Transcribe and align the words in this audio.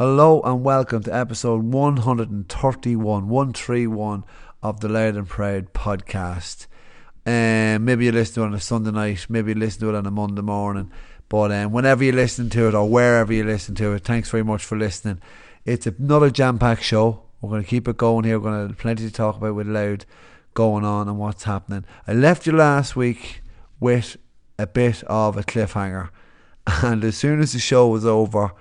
Hello 0.00 0.40
and 0.40 0.64
welcome 0.64 1.02
to 1.02 1.14
episode 1.14 1.62
131, 1.62 3.28
131 3.28 4.24
of 4.62 4.80
the 4.80 4.88
Loud 4.88 5.14
and 5.14 5.28
Proud 5.28 5.74
podcast. 5.74 6.68
Um, 7.26 7.84
maybe 7.84 8.06
you 8.06 8.12
listen 8.12 8.36
to 8.36 8.40
it 8.40 8.46
on 8.46 8.54
a 8.54 8.60
Sunday 8.60 8.92
night, 8.92 9.26
maybe 9.28 9.52
you 9.52 9.58
listen 9.58 9.82
to 9.82 9.90
it 9.90 9.94
on 9.94 10.06
a 10.06 10.10
Monday 10.10 10.40
morning, 10.40 10.90
but 11.28 11.52
um, 11.52 11.72
whenever 11.72 12.02
you 12.02 12.12
listen 12.12 12.48
to 12.48 12.68
it 12.68 12.74
or 12.74 12.88
wherever 12.88 13.30
you 13.30 13.44
listen 13.44 13.74
to 13.74 13.92
it, 13.92 14.02
thanks 14.02 14.30
very 14.30 14.42
much 14.42 14.64
for 14.64 14.78
listening. 14.78 15.20
It's 15.66 15.86
another 15.86 16.30
jam 16.30 16.58
packed 16.58 16.82
show. 16.82 17.24
We're 17.42 17.50
going 17.50 17.64
to 17.64 17.68
keep 17.68 17.86
it 17.86 17.98
going 17.98 18.24
here. 18.24 18.38
We're 18.38 18.50
going 18.50 18.62
to 18.62 18.68
have 18.68 18.78
plenty 18.78 19.06
to 19.06 19.12
talk 19.12 19.36
about 19.36 19.54
with 19.54 19.66
Louth 19.66 20.06
going 20.54 20.86
on 20.86 21.08
and 21.08 21.18
what's 21.18 21.44
happening. 21.44 21.84
I 22.08 22.14
left 22.14 22.46
you 22.46 22.52
last 22.52 22.96
week 22.96 23.42
with 23.80 24.16
a 24.58 24.66
bit 24.66 25.02
of 25.02 25.36
a 25.36 25.42
cliffhanger, 25.42 26.08
and 26.66 27.04
as 27.04 27.18
soon 27.18 27.42
as 27.42 27.52
the 27.52 27.58
show 27.58 27.86
was 27.88 28.06
over, 28.06 28.54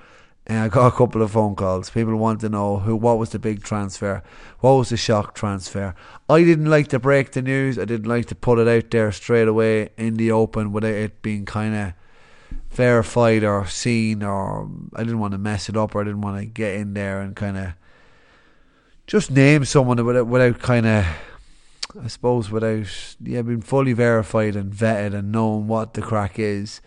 and 0.49 0.57
I 0.57 0.67
got 0.67 0.87
a 0.87 0.97
couple 0.97 1.21
of 1.21 1.29
phone 1.29 1.55
calls. 1.55 1.91
People 1.91 2.15
want 2.15 2.41
to 2.41 2.49
know 2.49 2.79
who, 2.79 2.95
what 2.95 3.19
was 3.19 3.29
the 3.29 3.37
big 3.37 3.61
transfer, 3.63 4.23
what 4.61 4.71
was 4.71 4.89
the 4.89 4.97
shock 4.97 5.35
transfer. 5.35 5.93
I 6.27 6.43
didn't 6.43 6.65
like 6.65 6.87
to 6.87 6.97
break 6.97 7.33
the 7.33 7.43
news. 7.43 7.77
I 7.77 7.85
didn't 7.85 8.09
like 8.09 8.25
to 8.25 8.35
put 8.35 8.57
it 8.57 8.67
out 8.67 8.89
there 8.89 9.11
straight 9.11 9.47
away 9.47 9.89
in 9.95 10.17
the 10.17 10.31
open 10.31 10.71
without 10.71 10.89
it 10.89 11.21
being 11.21 11.45
kind 11.45 11.75
of 11.75 11.93
verified 12.71 13.43
or 13.43 13.67
seen, 13.67 14.23
or 14.23 14.67
I 14.95 15.03
didn't 15.03 15.19
want 15.19 15.33
to 15.33 15.37
mess 15.37 15.69
it 15.69 15.77
up, 15.77 15.93
or 15.93 16.01
I 16.01 16.05
didn't 16.05 16.21
want 16.21 16.39
to 16.39 16.47
get 16.47 16.77
in 16.77 16.95
there 16.95 17.21
and 17.21 17.35
kind 17.35 17.55
of 17.55 17.73
just 19.05 19.29
name 19.29 19.65
someone 19.65 20.03
without, 20.03 20.25
without 20.25 20.57
kind 20.57 20.87
of, 20.87 21.05
I 22.03 22.07
suppose, 22.07 22.49
without 22.49 22.87
yeah 23.21 23.43
being 23.43 23.61
fully 23.61 23.93
verified 23.93 24.55
and 24.55 24.73
vetted 24.73 25.13
and 25.13 25.31
knowing 25.31 25.67
what 25.67 25.93
the 25.93 26.01
crack 26.01 26.39
is 26.39 26.81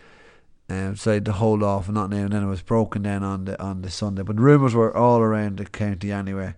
um, 0.69 0.93
decided 0.93 1.25
to 1.25 1.33
hold 1.33 1.61
off 1.61 1.87
and 1.87 1.95
not 1.95 2.09
name, 2.09 2.25
and 2.25 2.33
then 2.33 2.43
it 2.43 2.47
was 2.47 2.61
broken 2.61 3.01
down 3.01 3.23
on 3.23 3.45
the 3.45 3.61
on 3.61 3.81
the 3.81 3.91
Sunday. 3.91 4.23
But 4.23 4.39
rumours 4.39 4.73
were 4.73 4.95
all 4.95 5.19
around 5.19 5.57
the 5.57 5.65
county 5.65 6.11
anyway, 6.11 6.55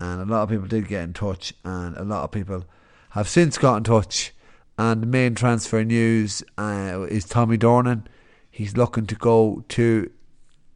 and 0.00 0.20
a 0.20 0.24
lot 0.24 0.42
of 0.42 0.48
people 0.48 0.66
did 0.66 0.88
get 0.88 1.02
in 1.02 1.12
touch, 1.12 1.52
and 1.64 1.96
a 1.96 2.04
lot 2.04 2.24
of 2.24 2.30
people 2.30 2.64
have 3.10 3.28
since 3.28 3.58
got 3.58 3.76
in 3.76 3.84
touch. 3.84 4.32
And 4.78 5.02
the 5.02 5.06
main 5.06 5.34
transfer 5.34 5.84
news 5.84 6.42
uh, 6.56 7.06
is 7.08 7.26
Tommy 7.26 7.58
Durnin. 7.58 8.06
He's 8.50 8.76
looking 8.76 9.06
to 9.06 9.14
go 9.14 9.64
to 9.68 10.10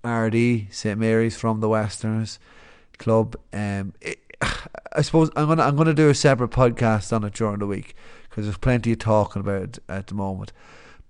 Ardee 0.05 0.69
St 0.71 0.99
Mary's 0.99 1.37
from 1.37 1.61
the 1.61 1.69
Westerners 1.69 2.39
club. 2.99 3.37
Um, 3.53 3.95
it, 4.01 4.21
I 4.41 5.03
suppose 5.03 5.31
I'm 5.35 5.49
gonna 5.49 5.63
I'm 5.63 5.77
gonna 5.77 5.95
do 5.95 6.09
a 6.09 6.15
separate 6.15 6.51
podcast 6.51 7.13
on 7.13 7.25
it 7.25 7.35
during 7.35 7.59
the 7.59 7.67
week 7.67 7.97
because 8.29 8.45
there's 8.45 8.59
plenty 8.59 8.93
of 8.93 8.99
talking 8.99 9.41
about 9.41 9.63
it 9.63 9.79
at 9.89 10.07
the 10.09 10.15
moment. 10.15 10.53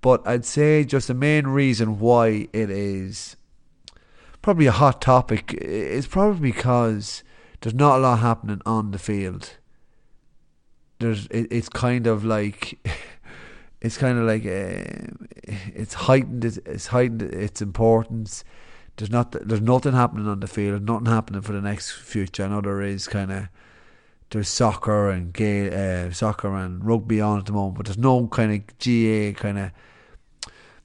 But 0.07 0.25
I'd 0.25 0.45
say 0.45 0.85
just 0.85 1.09
the 1.09 1.15
main 1.15 1.49
reason 1.49 1.99
why 1.99 2.47
it 2.53 2.71
is 2.71 3.35
probably 4.41 4.67
a 4.67 4.71
hot 4.71 5.01
topic 5.03 5.53
is 5.55 6.07
probably 6.07 6.53
because 6.53 7.25
there's 7.61 7.75
not 7.75 7.97
a 7.97 7.99
lot 7.99 8.21
happening 8.21 8.63
on 8.65 8.93
the 8.93 9.01
field. 9.01 9.57
There's 11.01 11.27
it, 11.27 11.49
it's 11.51 11.69
kind 11.69 12.07
of 12.07 12.25
like 12.25 12.79
it's 13.81 13.99
kind 13.99 14.17
of 14.17 14.27
like 14.27 14.47
uh, 14.47 15.11
it's 15.75 15.95
heightened 15.95 16.45
it's 16.45 16.87
heightened 16.87 17.23
its 17.23 17.61
importance. 17.61 18.45
There's 18.99 19.11
not 19.11 19.33
there's 19.33 19.61
nothing 19.61 19.95
happening 19.95 20.29
on 20.29 20.39
the 20.39 20.47
field. 20.47 20.85
Nothing 20.85 21.07
happening 21.07 21.43
for 21.43 21.53
the 21.53 21.61
next 21.61 21.91
future. 21.91 22.45
I 22.45 22.47
know 22.47 22.61
there 22.61 22.81
is 22.81 23.09
kind 23.09 23.33
of 23.33 23.49
there's 24.31 24.49
soccer 24.49 25.11
and 25.11 25.33
gay 25.33 26.07
uh, 26.07 26.13
soccer 26.13 26.55
and 26.55 26.85
rugby 26.85 27.21
on 27.21 27.41
at 27.41 27.47
the 27.47 27.53
moment, 27.53 27.79
but 27.79 27.87
there's 27.87 27.99
no 27.99 28.29
kind 28.29 28.53
of 28.53 28.61
GAA 28.79 29.37
kind 29.37 29.59
of 29.59 29.73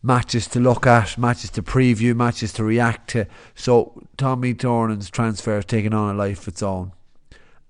matches 0.03 0.47
to 0.47 0.59
look 0.59 0.87
at, 0.87 1.17
matches 1.17 1.49
to 1.51 1.61
preview, 1.61 2.15
matches 2.15 2.53
to 2.53 2.63
react 2.63 3.11
to. 3.11 3.27
So 3.55 4.03
Tommy 4.17 4.53
Durnin's 4.53 5.09
transfer 5.09 5.59
is 5.59 5.65
taking 5.65 5.93
on 5.93 6.15
a 6.15 6.17
life 6.17 6.41
of 6.41 6.49
its 6.49 6.63
own. 6.63 6.93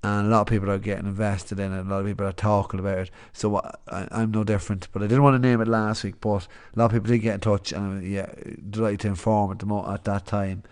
And 0.03 0.27
a 0.27 0.29
lot 0.29 0.41
of 0.41 0.47
people 0.47 0.71
are 0.71 0.79
getting 0.79 1.05
invested 1.05 1.59
in 1.59 1.71
it. 1.73 1.81
A 1.81 1.83
lot 1.83 1.99
of 1.99 2.07
people 2.07 2.25
are 2.25 2.31
talking 2.31 2.79
about 2.79 2.97
it. 2.97 3.11
So 3.33 3.57
I, 3.87 4.07
am 4.11 4.31
no 4.31 4.43
different. 4.43 4.87
But 4.91 5.03
I 5.03 5.07
didn't 5.07 5.23
want 5.23 5.41
to 5.41 5.47
name 5.47 5.61
it 5.61 5.67
last 5.67 6.03
week. 6.03 6.19
But 6.19 6.47
a 6.75 6.79
lot 6.79 6.85
of 6.85 6.91
people 6.91 7.07
did 7.07 7.19
get 7.19 7.35
in 7.35 7.39
touch, 7.39 7.71
and 7.71 8.03
yeah, 8.03 8.31
delighted 8.67 9.01
to 9.01 9.07
inform 9.09 9.51
at 9.51 9.59
the 9.59 9.67
mo- 9.67 9.93
at 9.93 10.03
that 10.05 10.25
time. 10.25 10.63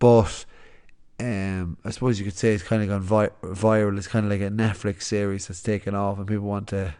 But 0.00 0.44
um, 1.20 1.78
I 1.84 1.90
suppose 1.90 2.18
you 2.18 2.24
could 2.24 2.36
say 2.36 2.52
it's 2.52 2.64
kind 2.64 2.82
of 2.82 2.88
gone 2.88 3.02
vi- 3.02 3.30
viral. 3.44 3.96
It's 3.96 4.08
kind 4.08 4.26
of 4.26 4.32
like 4.32 4.40
a 4.40 4.50
Netflix 4.50 5.02
series 5.02 5.46
that's 5.46 5.62
taken 5.62 5.94
off, 5.94 6.18
and 6.18 6.26
people 6.26 6.46
want 6.46 6.66
to 6.68 6.94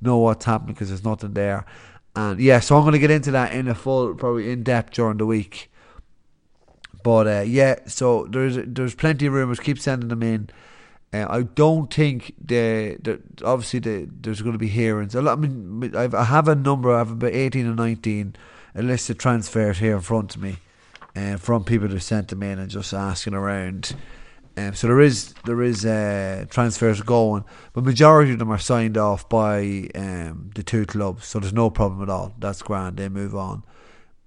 know 0.00 0.18
what's 0.18 0.44
happening 0.44 0.74
because 0.74 0.88
there's 0.88 1.04
nothing 1.04 1.34
there. 1.34 1.64
And 2.16 2.38
yeah, 2.40 2.60
so 2.60 2.76
I'm 2.76 2.82
going 2.82 2.92
to 2.92 2.98
get 2.98 3.10
into 3.10 3.32
that 3.32 3.52
in 3.52 3.68
a 3.68 3.74
full, 3.74 4.14
probably 4.14 4.50
in 4.50 4.62
depth 4.62 4.92
during 4.92 5.18
the 5.18 5.26
week. 5.26 5.70
But 7.02 7.26
uh, 7.26 7.44
yeah, 7.46 7.80
so 7.86 8.26
there's 8.30 8.56
there's 8.64 8.94
plenty 8.94 9.26
of 9.26 9.32
rumours. 9.32 9.60
Keep 9.60 9.78
sending 9.78 10.08
them 10.08 10.22
in. 10.22 10.50
Uh, 11.12 11.26
I 11.28 11.42
don't 11.42 11.92
think 11.92 12.32
the, 12.44 13.20
obviously 13.44 13.78
the, 13.78 14.08
there's 14.10 14.42
going 14.42 14.54
to 14.54 14.58
be 14.58 14.68
hearings. 14.68 15.14
I 15.14 15.34
mean, 15.36 15.94
I've, 15.94 16.14
I 16.14 16.24
have 16.24 16.48
a 16.48 16.54
number. 16.54 16.92
I 16.92 16.98
have 16.98 17.12
about 17.12 17.32
eighteen 17.32 17.66
or 17.66 17.74
nineteen 17.74 18.34
a 18.74 18.82
list 18.82 19.10
of 19.10 19.18
transfers 19.18 19.78
here 19.78 19.94
in 19.94 20.00
front 20.00 20.34
of 20.34 20.42
me, 20.42 20.56
uh, 21.14 21.36
from 21.36 21.62
people 21.62 21.88
who 21.88 21.98
sent 21.98 22.28
them 22.28 22.42
in 22.42 22.58
and 22.58 22.70
just 22.70 22.92
asking 22.92 23.34
around. 23.34 23.94
Um, 24.56 24.74
so 24.74 24.86
there 24.86 25.00
is 25.00 25.34
there 25.44 25.62
is 25.62 25.84
uh, 25.84 26.44
transfers 26.48 27.00
going, 27.00 27.44
but 27.72 27.82
majority 27.82 28.32
of 28.32 28.38
them 28.38 28.52
are 28.52 28.58
signed 28.58 28.96
off 28.96 29.28
by 29.28 29.88
um, 29.96 30.50
the 30.54 30.62
two 30.62 30.86
clubs, 30.86 31.26
so 31.26 31.40
there's 31.40 31.52
no 31.52 31.70
problem 31.70 32.02
at 32.02 32.08
all. 32.08 32.34
That's 32.38 32.62
grand. 32.62 32.96
They 32.96 33.08
move 33.08 33.34
on. 33.34 33.64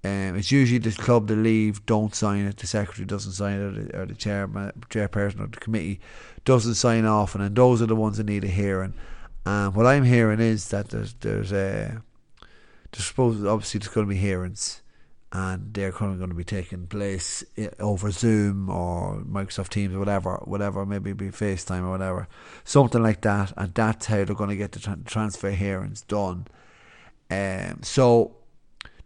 Um, 0.04 0.36
it's 0.36 0.52
usually 0.52 0.78
the 0.78 0.92
club 0.92 1.28
that 1.28 1.36
leave 1.36 1.84
don't 1.86 2.14
sign 2.14 2.44
it, 2.44 2.58
the 2.58 2.66
secretary 2.66 3.06
doesn't 3.06 3.32
sign 3.32 3.58
it, 3.58 3.94
or 3.94 4.06
the, 4.06 4.14
chairman, 4.14 4.72
chairperson 4.90 5.40
of 5.40 5.52
the 5.52 5.58
committee 5.58 5.98
doesn't 6.44 6.74
sign 6.74 7.04
off, 7.04 7.34
and 7.34 7.42
then 7.42 7.54
those 7.54 7.82
are 7.82 7.86
the 7.86 7.96
ones 7.96 8.18
that 8.18 8.26
need 8.26 8.44
a 8.44 8.48
hearing. 8.48 8.94
And 9.46 9.74
what 9.74 9.86
I'm 9.86 10.04
hearing 10.04 10.40
is 10.40 10.68
that 10.68 10.90
there's 10.90 11.14
there's 11.14 11.52
a 11.52 11.96
uh, 11.96 12.46
there's 12.92 13.06
supposed 13.06 13.46
obviously 13.46 13.80
there's 13.80 13.88
going 13.88 14.06
to 14.06 14.10
be 14.10 14.20
hearings 14.20 14.82
and 15.30 15.74
they're 15.74 15.88
of 15.88 15.98
going 15.98 16.30
to 16.30 16.34
be 16.34 16.44
taking 16.44 16.86
place 16.86 17.44
over 17.78 18.10
Zoom 18.10 18.70
or 18.70 19.20
Microsoft 19.20 19.68
Teams 19.68 19.94
or 19.94 19.98
whatever, 19.98 20.36
whatever, 20.44 20.86
maybe 20.86 21.12
be 21.12 21.28
FaceTime 21.28 21.82
or 21.82 21.90
whatever, 21.90 22.28
something 22.64 23.02
like 23.02 23.20
that, 23.22 23.52
and 23.56 23.74
that's 23.74 24.06
how 24.06 24.24
they're 24.24 24.34
going 24.34 24.50
to 24.50 24.56
get 24.56 24.72
the 24.72 24.80
tra- 24.80 24.98
transfer 25.04 25.50
hearings 25.50 26.00
done. 26.02 26.46
Um, 27.30 27.80
so 27.82 28.36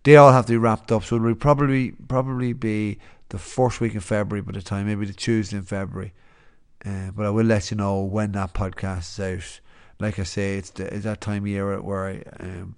they 0.04 0.16
all 0.16 0.32
have 0.32 0.46
to 0.46 0.52
be 0.52 0.56
wrapped 0.58 0.92
up. 0.92 1.04
So 1.04 1.16
it 1.16 1.22
will 1.22 1.34
probably 1.34 1.92
probably 1.92 2.52
be 2.52 2.98
the 3.30 3.38
first 3.38 3.80
week 3.80 3.94
in 3.94 4.00
February 4.00 4.42
by 4.42 4.52
the 4.52 4.62
time, 4.62 4.86
maybe 4.86 5.06
the 5.06 5.12
Tuesday 5.12 5.56
in 5.56 5.64
February. 5.64 6.12
Uh, 6.84 7.10
but 7.14 7.26
I 7.26 7.30
will 7.30 7.46
let 7.46 7.70
you 7.70 7.76
know 7.76 8.00
when 8.02 8.32
that 8.32 8.54
podcast 8.54 9.18
is 9.18 9.20
out. 9.20 9.60
Like 9.98 10.18
I 10.18 10.24
say, 10.24 10.56
it's, 10.58 10.70
the, 10.70 10.92
it's 10.92 11.04
that 11.04 11.20
time 11.20 11.44
of 11.44 11.48
year 11.48 11.80
where 11.80 12.06
I 12.06 12.22
um, 12.40 12.74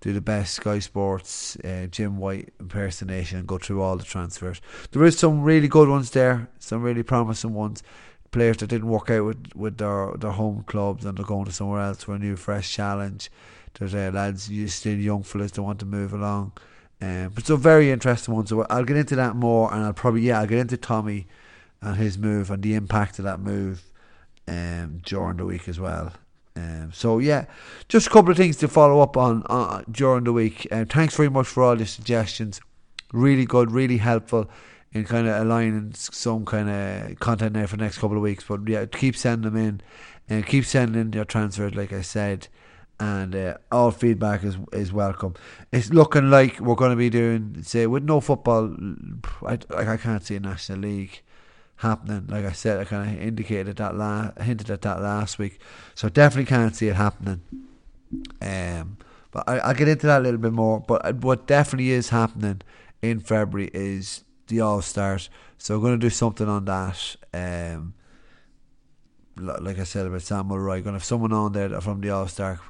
do 0.00 0.12
the 0.12 0.20
best 0.20 0.54
Sky 0.54 0.78
Sports 0.78 1.56
uh, 1.64 1.86
Jim 1.90 2.18
White 2.18 2.52
impersonation 2.60 3.38
and 3.38 3.48
go 3.48 3.58
through 3.58 3.82
all 3.82 3.96
the 3.96 4.04
transfers. 4.04 4.60
There 4.92 5.04
is 5.04 5.18
some 5.18 5.42
really 5.42 5.68
good 5.68 5.88
ones 5.88 6.10
there, 6.10 6.48
some 6.58 6.82
really 6.82 7.02
promising 7.02 7.54
ones. 7.54 7.82
Players 8.30 8.58
that 8.58 8.68
didn't 8.68 8.88
work 8.88 9.10
out 9.10 9.24
with, 9.24 9.54
with 9.54 9.78
their 9.78 10.12
their 10.18 10.32
home 10.32 10.62
clubs 10.66 11.04
and 11.04 11.16
they're 11.16 11.24
going 11.24 11.46
to 11.46 11.52
somewhere 11.52 11.80
else 11.80 12.04
for 12.04 12.14
a 12.14 12.18
new 12.18 12.36
fresh 12.36 12.72
challenge. 12.72 13.30
There's 13.78 13.94
uh, 13.94 14.10
lads, 14.12 14.50
you 14.50 14.68
still 14.68 14.98
young 14.98 15.22
fellas 15.22 15.52
that 15.52 15.62
want 15.62 15.78
to 15.80 15.86
move 15.86 16.12
along. 16.12 16.52
Um, 17.00 17.30
but 17.34 17.46
some 17.46 17.60
very 17.60 17.90
interesting 17.90 18.34
ones. 18.34 18.50
So 18.50 18.66
I'll 18.68 18.84
get 18.84 18.96
into 18.96 19.16
that 19.16 19.36
more, 19.36 19.72
and 19.72 19.84
I'll 19.84 19.92
probably 19.92 20.22
yeah 20.22 20.40
I'll 20.40 20.46
get 20.46 20.58
into 20.58 20.76
Tommy 20.76 21.26
and 21.80 21.96
his 21.96 22.18
move 22.18 22.50
and 22.50 22.62
the 22.62 22.74
impact 22.74 23.18
of 23.18 23.24
that 23.24 23.40
move 23.40 23.82
um, 24.46 25.00
during 25.04 25.36
the 25.38 25.46
week 25.46 25.68
as 25.68 25.78
well. 25.80 26.12
Um, 26.58 26.92
so 26.92 27.18
yeah, 27.18 27.46
just 27.88 28.08
a 28.08 28.10
couple 28.10 28.30
of 28.30 28.36
things 28.36 28.56
to 28.58 28.68
follow 28.68 29.00
up 29.00 29.16
on 29.16 29.44
uh, 29.48 29.82
during 29.90 30.24
the 30.24 30.32
week. 30.32 30.66
Um, 30.70 30.86
thanks 30.86 31.16
very 31.16 31.28
much 31.28 31.46
for 31.46 31.62
all 31.62 31.76
your 31.76 31.86
suggestions. 31.86 32.60
Really 33.12 33.44
good, 33.44 33.70
really 33.70 33.98
helpful 33.98 34.50
in 34.92 35.04
kind 35.04 35.28
of 35.28 35.40
aligning 35.40 35.92
some 35.94 36.44
kind 36.44 36.68
of 36.68 37.18
content 37.20 37.54
there 37.54 37.66
for 37.66 37.76
the 37.76 37.84
next 37.84 37.98
couple 37.98 38.16
of 38.16 38.22
weeks. 38.22 38.44
But 38.46 38.66
yeah, 38.66 38.86
keep 38.86 39.16
sending 39.16 39.52
them 39.52 39.56
in 39.56 39.80
and 40.28 40.46
keep 40.46 40.64
sending 40.64 41.00
in 41.00 41.12
your 41.12 41.24
transfers, 41.24 41.74
like 41.74 41.92
I 41.92 42.02
said. 42.02 42.48
And 43.00 43.36
uh, 43.36 43.58
all 43.70 43.92
feedback 43.92 44.42
is 44.42 44.56
is 44.72 44.92
welcome. 44.92 45.34
It's 45.70 45.90
looking 45.90 46.30
like 46.30 46.58
we're 46.58 46.74
going 46.74 46.90
to 46.90 46.96
be 46.96 47.10
doing, 47.10 47.62
say, 47.62 47.86
with 47.86 48.02
no 48.02 48.20
football. 48.20 48.74
I, 49.46 49.58
I 49.76 49.96
can't 49.96 50.24
see 50.24 50.34
a 50.34 50.40
national 50.40 50.80
league 50.80 51.22
happening. 51.78 52.26
Like 52.28 52.44
I 52.44 52.52
said, 52.52 52.78
I 52.78 52.84
kind 52.84 53.16
of 53.16 53.22
indicated 53.22 53.76
that 53.76 53.96
la- 53.96 54.30
hinted 54.40 54.70
at 54.70 54.82
that 54.82 55.00
last 55.00 55.38
week, 55.38 55.60
so 55.94 56.08
definitely 56.08 56.48
can't 56.48 56.76
see 56.76 56.88
it 56.88 56.96
happening. 56.96 57.42
Um, 58.40 58.98
but 59.30 59.48
I, 59.48 59.68
will 59.68 59.74
get 59.74 59.88
into 59.88 60.06
that 60.06 60.20
a 60.20 60.24
little 60.24 60.40
bit 60.40 60.52
more. 60.52 60.80
But 60.80 61.04
uh, 61.04 61.12
what 61.12 61.46
definitely 61.46 61.90
is 61.90 62.10
happening 62.10 62.62
in 63.02 63.20
February 63.20 63.70
is 63.72 64.24
the 64.48 64.60
All 64.60 64.82
Stars. 64.82 65.30
So 65.58 65.76
we're 65.76 65.82
going 65.82 66.00
to 66.00 66.06
do 66.06 66.10
something 66.10 66.48
on 66.48 66.64
that. 66.66 67.16
Um, 67.32 67.94
like 69.36 69.78
I 69.78 69.84
said 69.84 70.06
about 70.06 70.22
Sam 70.22 70.48
Mulroy, 70.48 70.82
going 70.82 70.84
to 70.84 70.92
have 70.92 71.04
someone 71.04 71.32
on 71.32 71.52
there 71.52 71.80
from 71.80 72.00
the 72.00 72.10
All 72.10 72.26
Star 72.26 72.60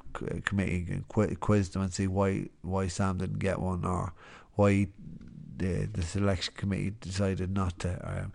committee 0.44 0.86
and 0.90 1.08
quiz 1.08 1.70
them 1.70 1.82
and 1.82 1.92
see 1.92 2.06
why 2.06 2.48
why 2.62 2.88
Sam 2.88 3.18
didn't 3.18 3.38
get 3.38 3.60
one 3.60 3.84
or 3.84 4.12
why 4.54 4.88
the 5.56 5.88
the 5.90 6.02
selection 6.02 6.54
committee 6.56 6.94
decided 7.00 7.54
not 7.54 7.78
to. 7.80 7.90
Um, 8.02 8.32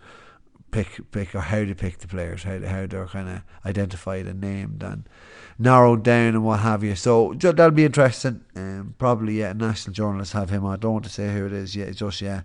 pick 0.74 1.12
pick 1.12 1.36
or 1.36 1.40
how 1.40 1.64
to 1.64 1.74
pick 1.74 1.98
the 1.98 2.08
players, 2.08 2.42
how 2.42 2.58
how 2.66 2.84
they're 2.86 3.06
kind 3.06 3.28
of 3.28 3.42
identified 3.64 4.26
and 4.26 4.40
named 4.40 4.82
and 4.82 5.08
narrowed 5.56 6.02
down 6.02 6.34
and 6.34 6.44
what 6.44 6.60
have 6.60 6.82
you. 6.82 6.96
So 6.96 7.32
that'll 7.38 7.70
be 7.70 7.84
interesting. 7.84 8.44
Um, 8.56 8.96
probably 8.98 9.38
yeah, 9.38 9.52
national 9.52 9.94
journalists 9.94 10.34
have 10.34 10.50
him. 10.50 10.66
I 10.66 10.76
don't 10.76 10.94
want 10.94 11.04
to 11.04 11.10
say 11.10 11.32
who 11.32 11.46
it 11.46 11.52
is 11.52 11.76
yet, 11.76 11.94
just 11.94 12.20
yet, 12.20 12.44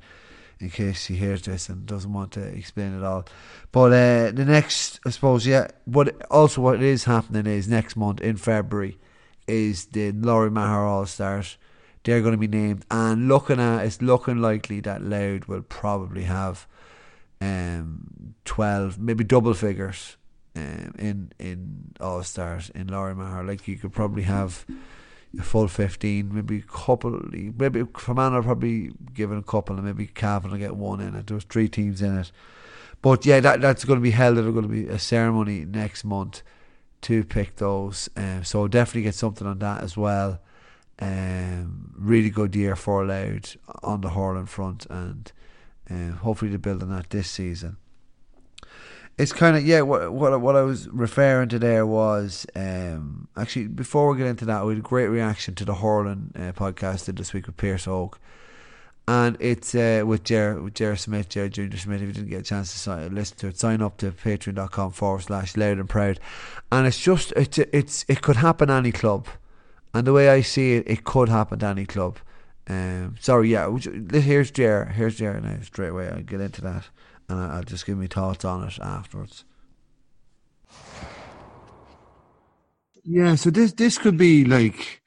in 0.59 0.69
case 0.69 1.07
he 1.07 1.15
hears 1.15 1.41
this 1.41 1.69
and 1.69 1.87
doesn't 1.87 2.13
want 2.13 2.31
to 2.33 2.43
explain 2.43 2.95
it 2.95 3.03
all. 3.03 3.25
But 3.71 3.93
uh, 3.93 4.31
the 4.31 4.45
next, 4.45 4.99
I 5.07 5.09
suppose, 5.09 5.47
yeah. 5.47 5.69
But 5.87 6.21
also, 6.29 6.61
what 6.61 6.83
is 6.83 7.05
happening 7.05 7.47
is 7.47 7.67
next 7.67 7.95
month 7.95 8.21
in 8.21 8.37
February 8.37 8.99
is 9.47 9.85
the 9.87 10.11
Lory 10.11 10.51
Meagher 10.51 10.87
All 10.87 11.07
Stars. 11.07 11.57
They're 12.03 12.21
going 12.21 12.33
to 12.33 12.37
be 12.37 12.47
named, 12.47 12.85
and 12.91 13.27
looking 13.27 13.59
at 13.59 13.85
it's 13.85 14.03
looking 14.03 14.37
likely 14.37 14.81
that 14.81 15.01
Louth 15.01 15.47
will 15.47 15.63
probably 15.63 16.25
have 16.25 16.67
um, 17.41 18.35
12, 18.45 18.99
maybe 18.99 19.23
double 19.23 19.53
figures 19.53 20.17
um, 20.55 20.93
in 20.97 21.31
in 21.39 21.93
All 21.99 22.23
Stars 22.23 22.69
in 22.73 22.87
Lory 22.87 23.15
Meagher. 23.15 23.47
Like 23.47 23.67
you 23.67 23.77
could 23.77 23.93
probably 23.93 24.23
have 24.23 24.65
a 25.37 25.43
full 25.43 25.67
15, 25.67 26.33
maybe 26.33 26.57
a 26.57 26.61
couple, 26.61 27.19
maybe 27.31 27.83
Fermanagh 27.97 28.41
probably 28.41 28.91
give 29.13 29.31
it 29.31 29.37
a 29.37 29.43
couple, 29.43 29.75
and 29.75 29.85
maybe 29.85 30.07
Cavan 30.07 30.51
will 30.51 30.57
get 30.57 30.75
one 30.75 30.99
in 30.99 31.15
it. 31.15 31.27
There's 31.27 31.43
three 31.43 31.69
teams 31.69 32.01
in 32.01 32.17
it. 32.17 32.31
But 33.01 33.25
yeah, 33.25 33.39
that 33.39 33.61
that's 33.61 33.85
going 33.85 33.99
to 33.99 34.03
be 34.03 34.11
held. 34.11 34.37
There's 34.37 34.51
going 34.51 34.63
to 34.63 34.67
be 34.67 34.87
a 34.87 34.99
ceremony 34.99 35.65
next 35.65 36.03
month 36.03 36.41
to 37.01 37.23
pick 37.23 37.57
those. 37.57 38.09
Um, 38.17 38.43
so 38.43 38.67
definitely 38.67 39.03
get 39.03 39.15
something 39.15 39.47
on 39.47 39.59
that 39.59 39.83
as 39.83 39.95
well. 39.95 40.41
Um, 41.01 41.93
really 41.97 42.29
good 42.29 42.55
year 42.55 42.75
for 42.75 43.05
Louth 43.05 43.55
on 43.83 44.01
the 44.01 44.09
hurling 44.09 44.47
front, 44.47 44.85
and 44.89 45.31
uh, 45.89 46.11
hopefully 46.17 46.51
to 46.51 46.59
build 46.59 46.83
on 46.83 46.89
that 46.89 47.09
this 47.09 47.29
season. 47.29 47.77
It's 49.17 49.33
kind 49.33 49.57
of 49.57 49.65
yeah. 49.65 49.81
What 49.81 50.13
what 50.13 50.39
what 50.39 50.55
I 50.55 50.61
was 50.61 50.87
referring 50.87 51.49
to 51.49 51.59
there 51.59 51.85
was 51.85 52.45
um, 52.55 53.27
actually 53.35 53.67
before 53.67 54.09
we 54.09 54.17
get 54.17 54.27
into 54.27 54.45
that, 54.45 54.65
we 54.65 54.73
had 54.73 54.79
a 54.79 54.81
great 54.81 55.07
reaction 55.07 55.55
to 55.55 55.65
the 55.65 55.75
hurling 55.75 56.31
uh, 56.35 56.53
podcast 56.53 57.05
did 57.05 57.17
this 57.17 57.33
week 57.33 57.45
with 57.45 57.57
Pearse 57.57 57.85
Óg, 57.85 58.13
and 59.09 59.35
it's 59.41 59.75
uh, 59.75 60.03
with 60.05 60.23
Jer 60.23 60.61
with 60.61 60.73
Jer 60.73 60.95
Smith, 60.95 61.27
Jer 61.27 61.49
Junior 61.49 61.77
Smith. 61.77 62.01
If 62.01 62.07
you 62.07 62.13
didn't 62.13 62.29
get 62.29 62.39
a 62.39 62.43
chance 62.43 62.71
to 62.71 62.79
sign, 62.79 63.13
listen 63.13 63.35
to 63.39 63.47
it, 63.47 63.59
sign 63.59 63.81
up 63.81 63.97
to 63.97 64.11
patreon.com 64.11 64.91
forward 64.91 65.23
slash 65.23 65.57
loud 65.57 65.79
and 65.79 65.89
proud, 65.89 66.21
and 66.71 66.87
it's 66.87 66.97
just 66.97 67.33
it's 67.35 67.57
it's 67.57 68.05
it 68.07 68.21
could 68.21 68.37
happen 68.37 68.69
any 68.69 68.93
club, 68.93 69.27
and 69.93 70.07
the 70.07 70.13
way 70.13 70.29
I 70.29 70.39
see 70.39 70.75
it, 70.75 70.85
it 70.87 71.03
could 71.03 71.27
happen 71.27 71.59
to 71.59 71.65
any 71.65 71.85
club. 71.85 72.19
Um, 72.69 73.15
sorry, 73.19 73.49
yeah. 73.49 73.75
Here's 74.11 74.51
Jer. 74.51 74.85
Here's 74.85 75.17
Jer 75.17 75.41
now. 75.41 75.57
Straight 75.63 75.89
away, 75.89 76.07
I'll 76.09 76.21
get 76.21 76.39
into 76.39 76.61
that, 76.61 76.85
and 77.27 77.39
I'll 77.39 77.63
just 77.63 77.85
give 77.85 77.97
me 77.97 78.07
thoughts 78.07 78.45
on 78.45 78.67
it 78.67 78.77
afterwards. 78.79 79.43
Yeah, 83.03 83.35
so 83.35 83.49
this 83.49 83.73
this 83.73 83.97
could 83.97 84.17
be 84.17 84.45
like 84.45 85.01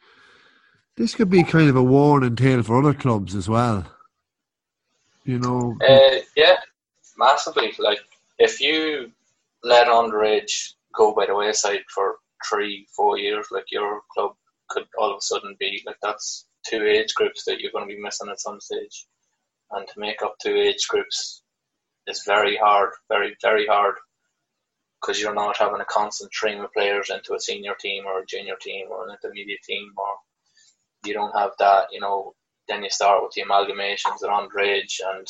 this 0.96 1.14
could 1.14 1.30
be 1.30 1.44
kind 1.44 1.68
of 1.68 1.76
a 1.76 1.82
warning 1.82 2.34
tale 2.34 2.64
for 2.64 2.78
other 2.78 2.94
clubs 2.94 3.36
as 3.36 3.48
well. 3.48 3.86
You 5.24 5.38
know. 5.38 5.76
Uh, 5.86 6.18
yeah, 6.36 6.56
massively. 7.16 7.72
Like 7.78 8.00
if 8.38 8.60
you 8.60 9.12
let 9.62 9.86
underage 9.86 10.72
go 10.92 11.14
by 11.14 11.26
the 11.26 11.34
wayside 11.36 11.84
for 11.94 12.16
three, 12.48 12.88
four 12.96 13.18
years, 13.18 13.46
like 13.52 13.70
your 13.70 14.00
club 14.12 14.32
could 14.68 14.84
all 14.98 15.12
of 15.12 15.18
a 15.18 15.20
sudden 15.20 15.54
be 15.60 15.80
like 15.86 15.96
that's 16.02 16.46
two 16.68 16.84
age 16.84 17.14
groups 17.14 17.44
that 17.44 17.60
you're 17.60 17.72
going 17.72 17.88
to 17.88 17.94
be 17.94 18.00
missing 18.00 18.28
at 18.30 18.40
some 18.40 18.60
stage. 18.60 19.06
And 19.70 19.86
to 19.88 20.00
make 20.00 20.22
up 20.22 20.36
two 20.42 20.54
age 20.54 20.86
groups 20.88 21.42
is 22.06 22.24
very 22.26 22.56
hard, 22.56 22.90
very, 23.08 23.36
very 23.42 23.66
hard 23.66 23.94
because 25.00 25.20
you're 25.20 25.34
not 25.34 25.56
having 25.56 25.80
a 25.80 25.86
constant 25.86 26.32
stream 26.32 26.60
of 26.60 26.72
players 26.72 27.10
into 27.10 27.34
a 27.34 27.40
senior 27.40 27.74
team 27.80 28.04
or 28.06 28.20
a 28.20 28.26
junior 28.26 28.54
team 28.60 28.86
or 28.90 29.06
an 29.06 29.16
intermediate 29.16 29.62
team 29.62 29.92
or 29.96 30.14
you 31.04 31.12
don't 31.14 31.36
have 31.36 31.50
that, 31.58 31.86
you 31.90 32.00
know, 32.00 32.34
then 32.68 32.82
you 32.84 32.90
start 32.90 33.22
with 33.22 33.32
the 33.32 33.42
amalgamations 33.42 34.22
at 34.22 34.30
underage 34.30 35.00
and 35.14 35.26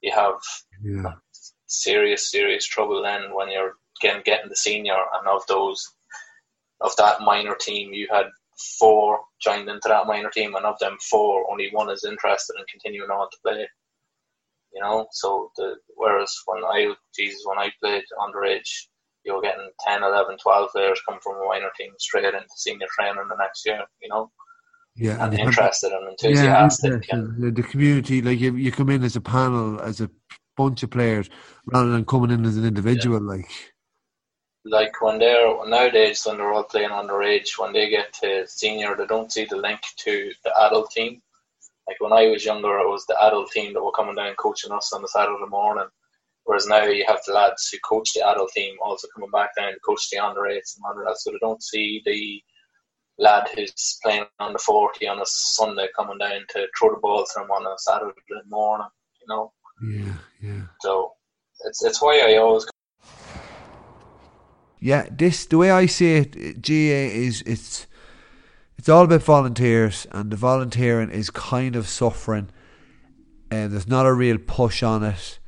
you 0.00 0.12
have 0.12 0.34
yeah. 0.84 1.14
serious, 1.66 2.30
serious 2.30 2.64
trouble 2.64 3.02
then 3.02 3.34
when 3.34 3.50
you're 3.50 3.74
getting 4.02 4.22
getting 4.24 4.48
the 4.48 4.56
senior 4.56 4.98
and 5.14 5.28
of 5.28 5.46
those 5.46 5.92
of 6.80 6.94
that 6.96 7.20
minor 7.20 7.54
team 7.54 7.92
you 7.92 8.08
had 8.10 8.26
four 8.78 9.20
joined 9.42 9.68
into 9.68 9.88
that 9.88 10.06
minor 10.06 10.30
team, 10.30 10.54
and 10.54 10.64
of 10.64 10.78
them 10.78 10.96
four, 11.10 11.50
only 11.50 11.70
one 11.72 11.90
is 11.90 12.04
interested 12.04 12.54
in 12.58 12.64
continuing 12.70 13.10
on 13.10 13.28
to 13.30 13.36
play. 13.44 13.68
You 14.74 14.80
know, 14.80 15.06
so 15.12 15.50
the 15.56 15.76
whereas 15.96 16.32
when 16.46 16.64
I 16.64 16.94
Jesus 17.14 17.42
when 17.44 17.58
I 17.58 17.70
played 17.82 18.04
underage, 18.18 18.68
you 19.24 19.34
were 19.34 19.42
getting 19.42 19.68
10, 19.86 20.02
11, 20.02 20.38
12 20.38 20.70
players 20.72 21.00
come 21.08 21.18
from 21.22 21.36
a 21.36 21.46
minor 21.46 21.70
team 21.78 21.92
straight 21.98 22.24
into 22.24 22.46
senior 22.56 22.86
training 22.98 23.28
the 23.28 23.36
next 23.38 23.66
year. 23.66 23.82
You 24.00 24.08
know. 24.08 24.30
Yeah, 24.94 25.24
and, 25.24 25.32
and 25.32 25.48
interested 25.48 25.90
and 25.90 26.10
enthusiastic. 26.10 27.08
Yeah, 27.08 27.14
and, 27.14 27.42
the, 27.42 27.50
the 27.50 27.62
community, 27.62 28.20
like 28.20 28.38
you, 28.38 28.56
you 28.56 28.70
come 28.70 28.90
in 28.90 29.02
as 29.02 29.16
a 29.16 29.22
panel, 29.22 29.80
as 29.80 30.02
a 30.02 30.10
bunch 30.54 30.82
of 30.82 30.90
players, 30.90 31.30
rather 31.66 31.90
than 31.90 32.04
coming 32.04 32.30
in 32.30 32.44
as 32.44 32.58
an 32.58 32.66
individual. 32.66 33.20
Yeah. 33.22 33.36
Like, 33.36 33.71
like 34.64 35.00
when 35.00 35.18
they're 35.18 35.66
nowadays 35.66 36.24
when 36.24 36.36
they're 36.36 36.52
all 36.52 36.64
playing 36.64 36.90
underage, 36.90 37.58
when 37.58 37.72
they 37.72 37.88
get 37.90 38.12
to 38.14 38.46
senior, 38.46 38.94
they 38.96 39.06
don't 39.06 39.32
see 39.32 39.44
the 39.44 39.56
link 39.56 39.80
to 39.98 40.32
the 40.44 40.56
adult 40.66 40.90
team. 40.90 41.20
Like 41.88 42.00
when 42.00 42.12
I 42.12 42.28
was 42.28 42.44
younger, 42.44 42.78
it 42.78 42.88
was 42.88 43.04
the 43.06 43.20
adult 43.22 43.50
team 43.50 43.74
that 43.74 43.82
were 43.82 43.92
coming 43.92 44.14
down 44.14 44.34
coaching 44.36 44.72
us 44.72 44.92
on 44.92 45.02
the 45.02 45.08
Saturday 45.08 45.46
morning. 45.48 45.88
Whereas 46.44 46.66
now 46.66 46.84
you 46.84 47.04
have 47.06 47.20
the 47.26 47.32
lads 47.32 47.68
who 47.68 47.78
coach 47.78 48.12
the 48.14 48.26
adult 48.28 48.50
team 48.52 48.76
also 48.82 49.08
coming 49.14 49.30
back 49.30 49.50
down 49.56 49.72
to 49.72 49.80
coach 49.80 50.08
the 50.10 50.18
underage 50.18 50.76
and 50.76 50.84
under 50.88 51.04
that, 51.06 51.18
so 51.18 51.30
they 51.30 51.38
don't 51.40 51.62
see 51.62 52.02
the 52.04 52.42
lad 53.18 53.48
who's 53.54 53.98
playing 54.02 54.24
on 54.40 54.52
the 54.52 54.58
forty 54.58 55.06
on 55.06 55.20
a 55.20 55.26
Sunday 55.26 55.88
coming 55.96 56.18
down 56.18 56.40
to 56.50 56.66
throw 56.78 56.90
the 56.90 57.00
ball 57.00 57.24
to 57.24 57.42
him 57.42 57.50
on 57.50 57.66
a 57.66 57.78
Saturday 57.78 58.12
morning. 58.48 58.88
You 59.20 59.26
know. 59.28 59.52
Yeah, 59.82 60.14
yeah. 60.40 60.62
So 60.80 61.12
it's 61.64 61.84
it's 61.84 62.02
why 62.02 62.20
I 62.26 62.38
always 62.38 62.66
yeah, 64.82 65.06
this 65.08 65.46
the 65.46 65.58
way 65.58 65.70
I 65.70 65.86
see 65.86 66.16
it, 66.16 66.60
GAA 66.60 67.14
is 67.16 67.42
it's 67.46 67.86
it's 68.76 68.88
all 68.88 69.04
about 69.04 69.22
volunteers, 69.22 70.08
and 70.10 70.28
the 70.28 70.36
volunteering 70.36 71.08
is 71.08 71.30
kind 71.30 71.76
of 71.76 71.86
suffering. 71.86 72.50
And 73.48 73.66
uh, 73.66 73.68
there's 73.68 73.86
not 73.86 74.06
a 74.06 74.12
real 74.12 74.38
push 74.38 74.82
on 74.82 75.04
it. 75.04 75.38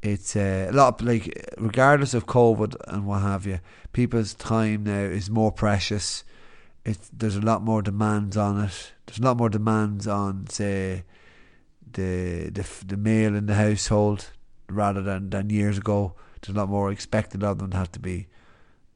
It's 0.00 0.36
uh, 0.36 0.68
a 0.70 0.72
lot 0.72 1.00
of, 1.00 1.06
like 1.06 1.44
regardless 1.58 2.14
of 2.14 2.26
COVID 2.26 2.76
and 2.86 3.04
what 3.04 3.22
have 3.22 3.46
you, 3.46 3.58
people's 3.92 4.34
time 4.34 4.84
now 4.84 5.00
is 5.00 5.28
more 5.28 5.50
precious. 5.50 6.22
It's 6.84 7.10
there's 7.12 7.36
a 7.36 7.40
lot 7.40 7.62
more 7.62 7.82
demands 7.82 8.36
on 8.36 8.62
it. 8.62 8.92
There's 9.06 9.18
a 9.18 9.22
lot 9.22 9.38
more 9.38 9.50
demands 9.50 10.06
on 10.06 10.46
say 10.46 11.02
the 11.94 12.48
the 12.50 12.64
the 12.86 12.96
male 12.96 13.34
in 13.34 13.46
the 13.46 13.56
household 13.56 14.30
rather 14.68 15.02
than 15.02 15.30
than 15.30 15.50
years 15.50 15.78
ago. 15.78 16.14
There's 16.40 16.54
a 16.54 16.58
lot 16.60 16.68
more 16.68 16.92
expected 16.92 17.42
of 17.42 17.58
them 17.58 17.70
to 17.70 17.76
have 17.76 17.90
to 17.92 17.98
be 17.98 18.28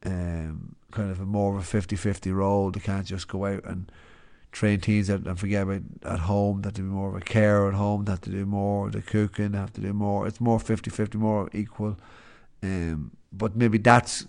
um, 0.05 0.75
kind 0.91 1.11
of 1.11 1.19
a 1.19 1.25
more 1.25 1.57
of 1.57 1.73
a 1.73 1.77
50-50 1.77 2.33
role. 2.33 2.71
They 2.71 2.79
can't 2.79 3.05
just 3.05 3.27
go 3.27 3.45
out 3.45 3.63
and 3.65 3.91
train 4.51 4.79
teams 4.79 5.09
and 5.09 5.39
forget 5.39 5.63
about 5.63 5.81
at 6.03 6.19
home. 6.19 6.61
They 6.61 6.67
have 6.67 6.75
to 6.75 6.81
be 6.81 6.87
more 6.87 7.09
of 7.09 7.15
a 7.15 7.21
care 7.21 7.67
at 7.67 7.73
home. 7.73 8.05
They 8.05 8.11
have 8.11 8.21
to 8.21 8.29
do 8.29 8.45
more 8.45 8.87
of 8.87 8.93
the 8.93 9.01
cooking. 9.01 9.51
They 9.51 9.57
have 9.57 9.73
to 9.73 9.81
do 9.81 9.93
more. 9.93 10.27
It's 10.27 10.41
more 10.41 10.59
50-50, 10.59 11.15
more 11.15 11.49
equal. 11.53 11.97
Um, 12.63 13.11
but 13.31 13.55
maybe 13.55 13.77
that's 13.77 14.25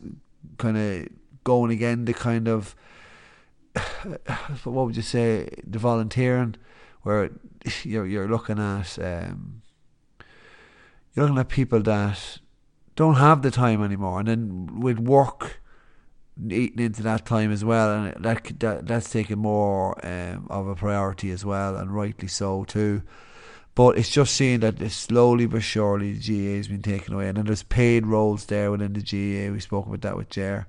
kind 0.58 0.76
of 0.76 1.08
going 1.44 1.70
again 1.70 2.04
the 2.04 2.12
kind 2.12 2.48
of 2.48 2.74
what 4.64 4.86
would 4.86 4.96
you 4.96 5.02
say 5.02 5.48
the 5.66 5.78
volunteering 5.78 6.56
where 7.02 7.30
you're 7.84 8.06
you're 8.06 8.28
looking 8.28 8.58
at 8.58 8.98
um, 8.98 9.62
you're 11.14 11.24
looking 11.24 11.38
at 11.38 11.48
people 11.48 11.80
that 11.80 12.38
don't 12.98 13.14
have 13.14 13.42
the 13.42 13.50
time 13.52 13.80
anymore, 13.80 14.18
and 14.18 14.26
then 14.26 14.80
with 14.80 14.98
work 14.98 15.60
eating 16.50 16.84
into 16.84 17.00
that 17.04 17.24
time 17.24 17.52
as 17.52 17.64
well, 17.64 17.92
and 17.92 18.24
that, 18.24 18.58
that 18.58 18.88
that's 18.88 19.08
taken 19.08 19.38
more 19.38 20.04
um, 20.04 20.48
of 20.50 20.66
a 20.66 20.74
priority 20.74 21.30
as 21.30 21.44
well, 21.44 21.76
and 21.76 21.94
rightly 21.94 22.26
so 22.26 22.64
too. 22.64 23.02
But 23.76 23.96
it's 23.98 24.08
just 24.08 24.34
seeing 24.34 24.58
that 24.60 24.90
slowly 24.90 25.46
but 25.46 25.62
surely 25.62 26.14
the 26.14 26.18
GAA 26.18 26.56
has 26.56 26.66
been 26.66 26.82
taken 26.82 27.14
away, 27.14 27.28
and 27.28 27.36
then 27.36 27.46
there's 27.46 27.62
paid 27.62 28.04
roles 28.04 28.46
there 28.46 28.72
within 28.72 28.94
the 28.94 29.00
GAA. 29.00 29.52
We 29.52 29.60
spoke 29.60 29.86
about 29.86 30.00
that 30.00 30.16
with 30.16 30.30
Jer, 30.30 30.66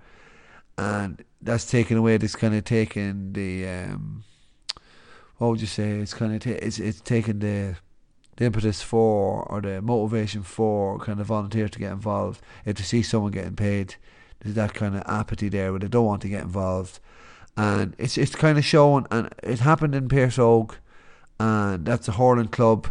and 0.77 1.23
that's 1.41 1.65
taken 1.65 1.97
away. 1.97 2.17
This 2.17 2.35
kind 2.35 2.53
of 2.53 2.63
taken 2.63 3.33
the 3.33 3.67
um, 3.67 4.23
what 5.37 5.49
would 5.49 5.61
you 5.61 5.67
say? 5.67 5.97
It's 5.97 6.13
kind 6.13 6.35
of 6.35 6.41
ta- 6.41 6.63
it's 6.63 6.77
it's 6.77 7.01
taken 7.01 7.39
the 7.39 7.77
the 8.39 8.45
impetus 8.45 8.81
for 8.81 9.43
or 9.43 9.61
the 9.61 9.81
motivation 9.81 10.43
for 10.43 10.97
kind 10.99 11.19
of 11.19 11.27
volunteers 11.27 11.71
to 11.71 11.79
get 11.79 11.91
involved. 11.91 12.41
If 12.65 12.77
to 12.77 12.83
see 12.83 13.03
someone 13.03 13.31
getting 13.31 13.55
paid, 13.55 13.95
there's 14.39 14.55
that 14.55 14.73
kind 14.73 14.95
of 14.95 15.03
apathy 15.05 15.49
there 15.49 15.71
where 15.71 15.79
they 15.79 15.89
don't 15.89 16.05
want 16.05 16.21
to 16.21 16.29
get 16.29 16.43
involved, 16.43 16.99
and 17.57 17.93
it's 17.97 18.17
it's 18.17 18.35
kind 18.35 18.57
of 18.57 18.63
showing. 18.63 19.05
And 19.11 19.29
it 19.43 19.59
happened 19.59 19.93
in 19.93 20.07
Pearse 20.07 20.37
Óg, 20.37 20.75
and 21.37 21.85
that's 21.85 22.07
a 22.07 22.13
hurling 22.13 22.47
club 22.47 22.87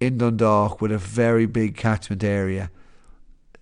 in 0.00 0.16
Dundalk 0.16 0.80
with 0.80 0.92
a 0.92 0.98
very 0.98 1.44
big 1.44 1.76
catchment 1.76 2.24
area. 2.24 2.70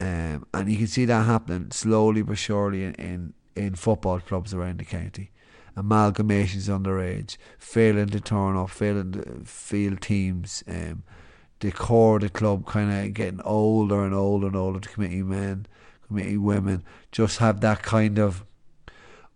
Um, 0.00 0.46
and 0.54 0.70
you 0.70 0.78
can 0.78 0.86
see 0.86 1.04
that 1.04 1.26
happening 1.26 1.70
slowly 1.70 2.22
but 2.22 2.38
surely 2.38 2.84
in, 2.84 2.94
in, 2.94 3.34
in 3.54 3.74
football 3.74 4.20
clubs 4.20 4.52
around 4.52 4.78
the 4.78 4.84
county. 4.84 5.30
Amalgamations 5.76 6.68
underage, 6.68 7.36
failing 7.58 8.08
to 8.08 8.20
turn 8.20 8.56
up, 8.56 8.70
failing 8.70 9.12
to 9.12 9.44
field 9.44 10.00
teams, 10.00 10.62
um, 10.68 11.02
the 11.64 11.72
core 11.72 12.16
of 12.16 12.22
the 12.22 12.28
club 12.28 12.66
kind 12.66 12.92
of 12.92 13.14
getting 13.14 13.40
older 13.40 14.04
and 14.04 14.14
older 14.14 14.48
and 14.48 14.56
older, 14.56 14.78
the 14.80 14.86
committee 14.86 15.22
men, 15.22 15.64
committee 16.06 16.36
women, 16.36 16.84
just 17.10 17.38
have 17.38 17.62
that 17.62 17.82
kind 17.82 18.18
of 18.18 18.44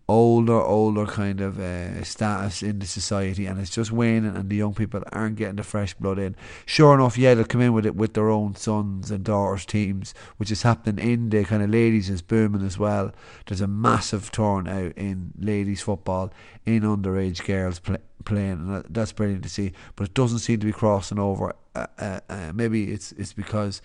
older, 0.09 0.59
older 0.59 1.05
kind 1.05 1.39
of 1.39 1.59
uh, 1.59 2.03
status 2.03 2.63
in 2.63 2.79
the 2.79 2.87
society, 2.87 3.45
and 3.45 3.59
it's 3.59 3.69
just 3.69 3.91
waning, 3.91 4.35
and 4.35 4.49
the 4.49 4.55
young 4.55 4.73
people 4.73 5.03
aren't 5.11 5.35
getting 5.35 5.57
the 5.57 5.63
fresh 5.63 5.93
blood 5.93 6.17
in. 6.17 6.35
Sure 6.65 6.95
enough, 6.95 7.17
yeah, 7.17 7.35
they'll 7.35 7.45
come 7.45 7.61
in 7.61 7.73
with 7.73 7.85
it 7.85 7.95
with 7.95 8.15
their 8.15 8.29
own 8.29 8.55
sons 8.55 9.11
and 9.11 9.23
daughters' 9.23 9.67
teams, 9.67 10.15
which 10.37 10.49
is 10.49 10.63
happening 10.63 11.07
in 11.07 11.29
the 11.29 11.45
kind 11.45 11.61
of 11.61 11.69
ladies 11.69 12.09
is 12.09 12.23
booming 12.23 12.65
as 12.65 12.79
well. 12.79 13.11
There's 13.45 13.61
a 13.61 13.67
massive 13.67 14.31
turnout 14.31 14.93
in 14.97 15.31
ladies 15.39 15.81
football 15.81 16.33
in 16.65 16.81
underage 16.81 17.45
girls 17.45 17.79
play, 17.79 17.97
playing, 18.25 18.51
and 18.51 18.83
that's 18.89 19.11
brilliant 19.11 19.43
to 19.43 19.49
see. 19.49 19.73
But 19.95 20.07
it 20.07 20.13
doesn't 20.15 20.39
seem 20.39 20.59
to 20.59 20.65
be 20.65 20.73
crossing 20.73 21.19
over. 21.19 21.53
Uh, 21.75 21.85
uh, 21.99 22.19
uh 22.29 22.51
maybe 22.53 22.91
it's 22.91 23.11
it's 23.11 23.33
because 23.33 23.81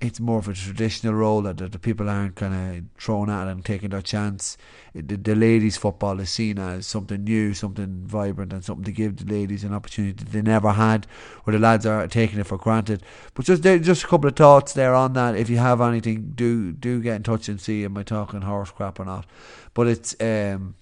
it's 0.00 0.20
more 0.20 0.38
of 0.38 0.48
a 0.48 0.54
traditional 0.54 1.14
role 1.14 1.42
that, 1.42 1.58
that 1.58 1.72
the 1.72 1.78
people 1.78 2.08
aren't 2.08 2.36
kind 2.36 2.54
of 2.54 3.02
thrown 3.02 3.28
at 3.28 3.48
and 3.48 3.64
taking 3.64 3.90
their 3.90 4.02
chance. 4.02 4.56
The, 4.94 5.16
the, 5.16 5.34
ladies' 5.34 5.76
football 5.76 6.20
is 6.20 6.30
seen 6.30 6.58
as 6.58 6.86
something 6.86 7.24
new, 7.24 7.54
something 7.54 8.02
vibrant, 8.04 8.52
and 8.52 8.64
something 8.64 8.84
to 8.84 8.92
give 8.92 9.16
the 9.16 9.32
ladies 9.32 9.64
an 9.64 9.74
opportunity 9.74 10.12
that 10.12 10.30
they 10.30 10.42
never 10.42 10.72
had, 10.72 11.06
where 11.42 11.52
the 11.52 11.58
lads 11.58 11.86
are 11.86 12.06
taking 12.06 12.38
it 12.38 12.46
for 12.46 12.56
granted. 12.56 13.02
But 13.34 13.46
just 13.46 13.62
just 13.62 14.04
a 14.04 14.06
couple 14.06 14.28
of 14.28 14.36
thoughts 14.36 14.72
there 14.72 14.94
on 14.94 15.14
that. 15.14 15.36
If 15.36 15.50
you 15.50 15.56
have 15.56 15.80
anything, 15.80 16.32
do 16.34 16.72
do 16.72 17.00
get 17.00 17.16
in 17.16 17.22
touch 17.24 17.48
and 17.48 17.60
see 17.60 17.84
am 17.84 17.96
I 17.96 18.04
talking 18.04 18.42
horse 18.42 18.70
crap 18.70 19.00
or 19.00 19.04
not. 19.04 19.26
But 19.74 19.88
it's 19.88 20.14
um, 20.20 20.76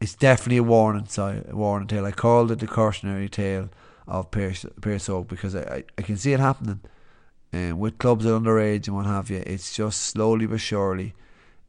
it's 0.00 0.14
definitely 0.14 0.58
a 0.58 0.62
warning 0.62 1.06
sign, 1.06 1.44
warning 1.50 1.88
tale. 1.88 2.04
I 2.04 2.12
called 2.12 2.50
it 2.50 2.58
the 2.58 2.66
cautionary 2.66 3.28
tale 3.30 3.70
of 4.06 4.30
Pearse, 4.30 4.66
Pearse 4.82 5.08
Óg 5.08 5.28
because 5.28 5.54
I, 5.54 5.62
I, 5.62 5.84
I 5.96 6.02
can 6.02 6.18
see 6.18 6.34
it 6.34 6.40
happening 6.40 6.80
um, 7.54 7.78
with 7.78 7.98
clubs 7.98 8.26
at 8.26 8.32
underage 8.32 8.88
and 8.88 8.96
what 8.96 9.06
have 9.06 9.30
you, 9.30 9.42
it's 9.46 9.74
just 9.74 10.00
slowly 10.00 10.46
but 10.46 10.60
surely 10.60 11.14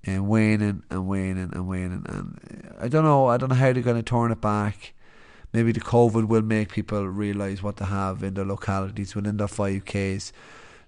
um, 0.07 0.27
waning 0.27 0.83
and 0.89 1.07
waning 1.07 1.51
and 1.53 1.67
waning. 1.67 2.03
And 2.07 2.73
uh, 2.79 2.83
I 2.83 2.87
don't 2.87 3.03
know, 3.03 3.27
I 3.27 3.37
don't 3.37 3.49
know 3.49 3.55
how 3.55 3.71
they're 3.71 3.83
going 3.83 3.97
to 3.97 4.03
turn 4.03 4.31
it 4.31 4.41
back. 4.41 4.93
Maybe 5.53 5.71
the 5.71 5.79
COVID 5.79 6.27
will 6.27 6.41
make 6.41 6.73
people 6.73 7.07
realise 7.07 7.63
what 7.63 7.77
they 7.77 7.85
have 7.85 8.23
in 8.23 8.33
their 8.33 8.45
localities 8.45 9.15
within 9.15 9.37
their 9.37 9.47
5Ks. 9.47 10.31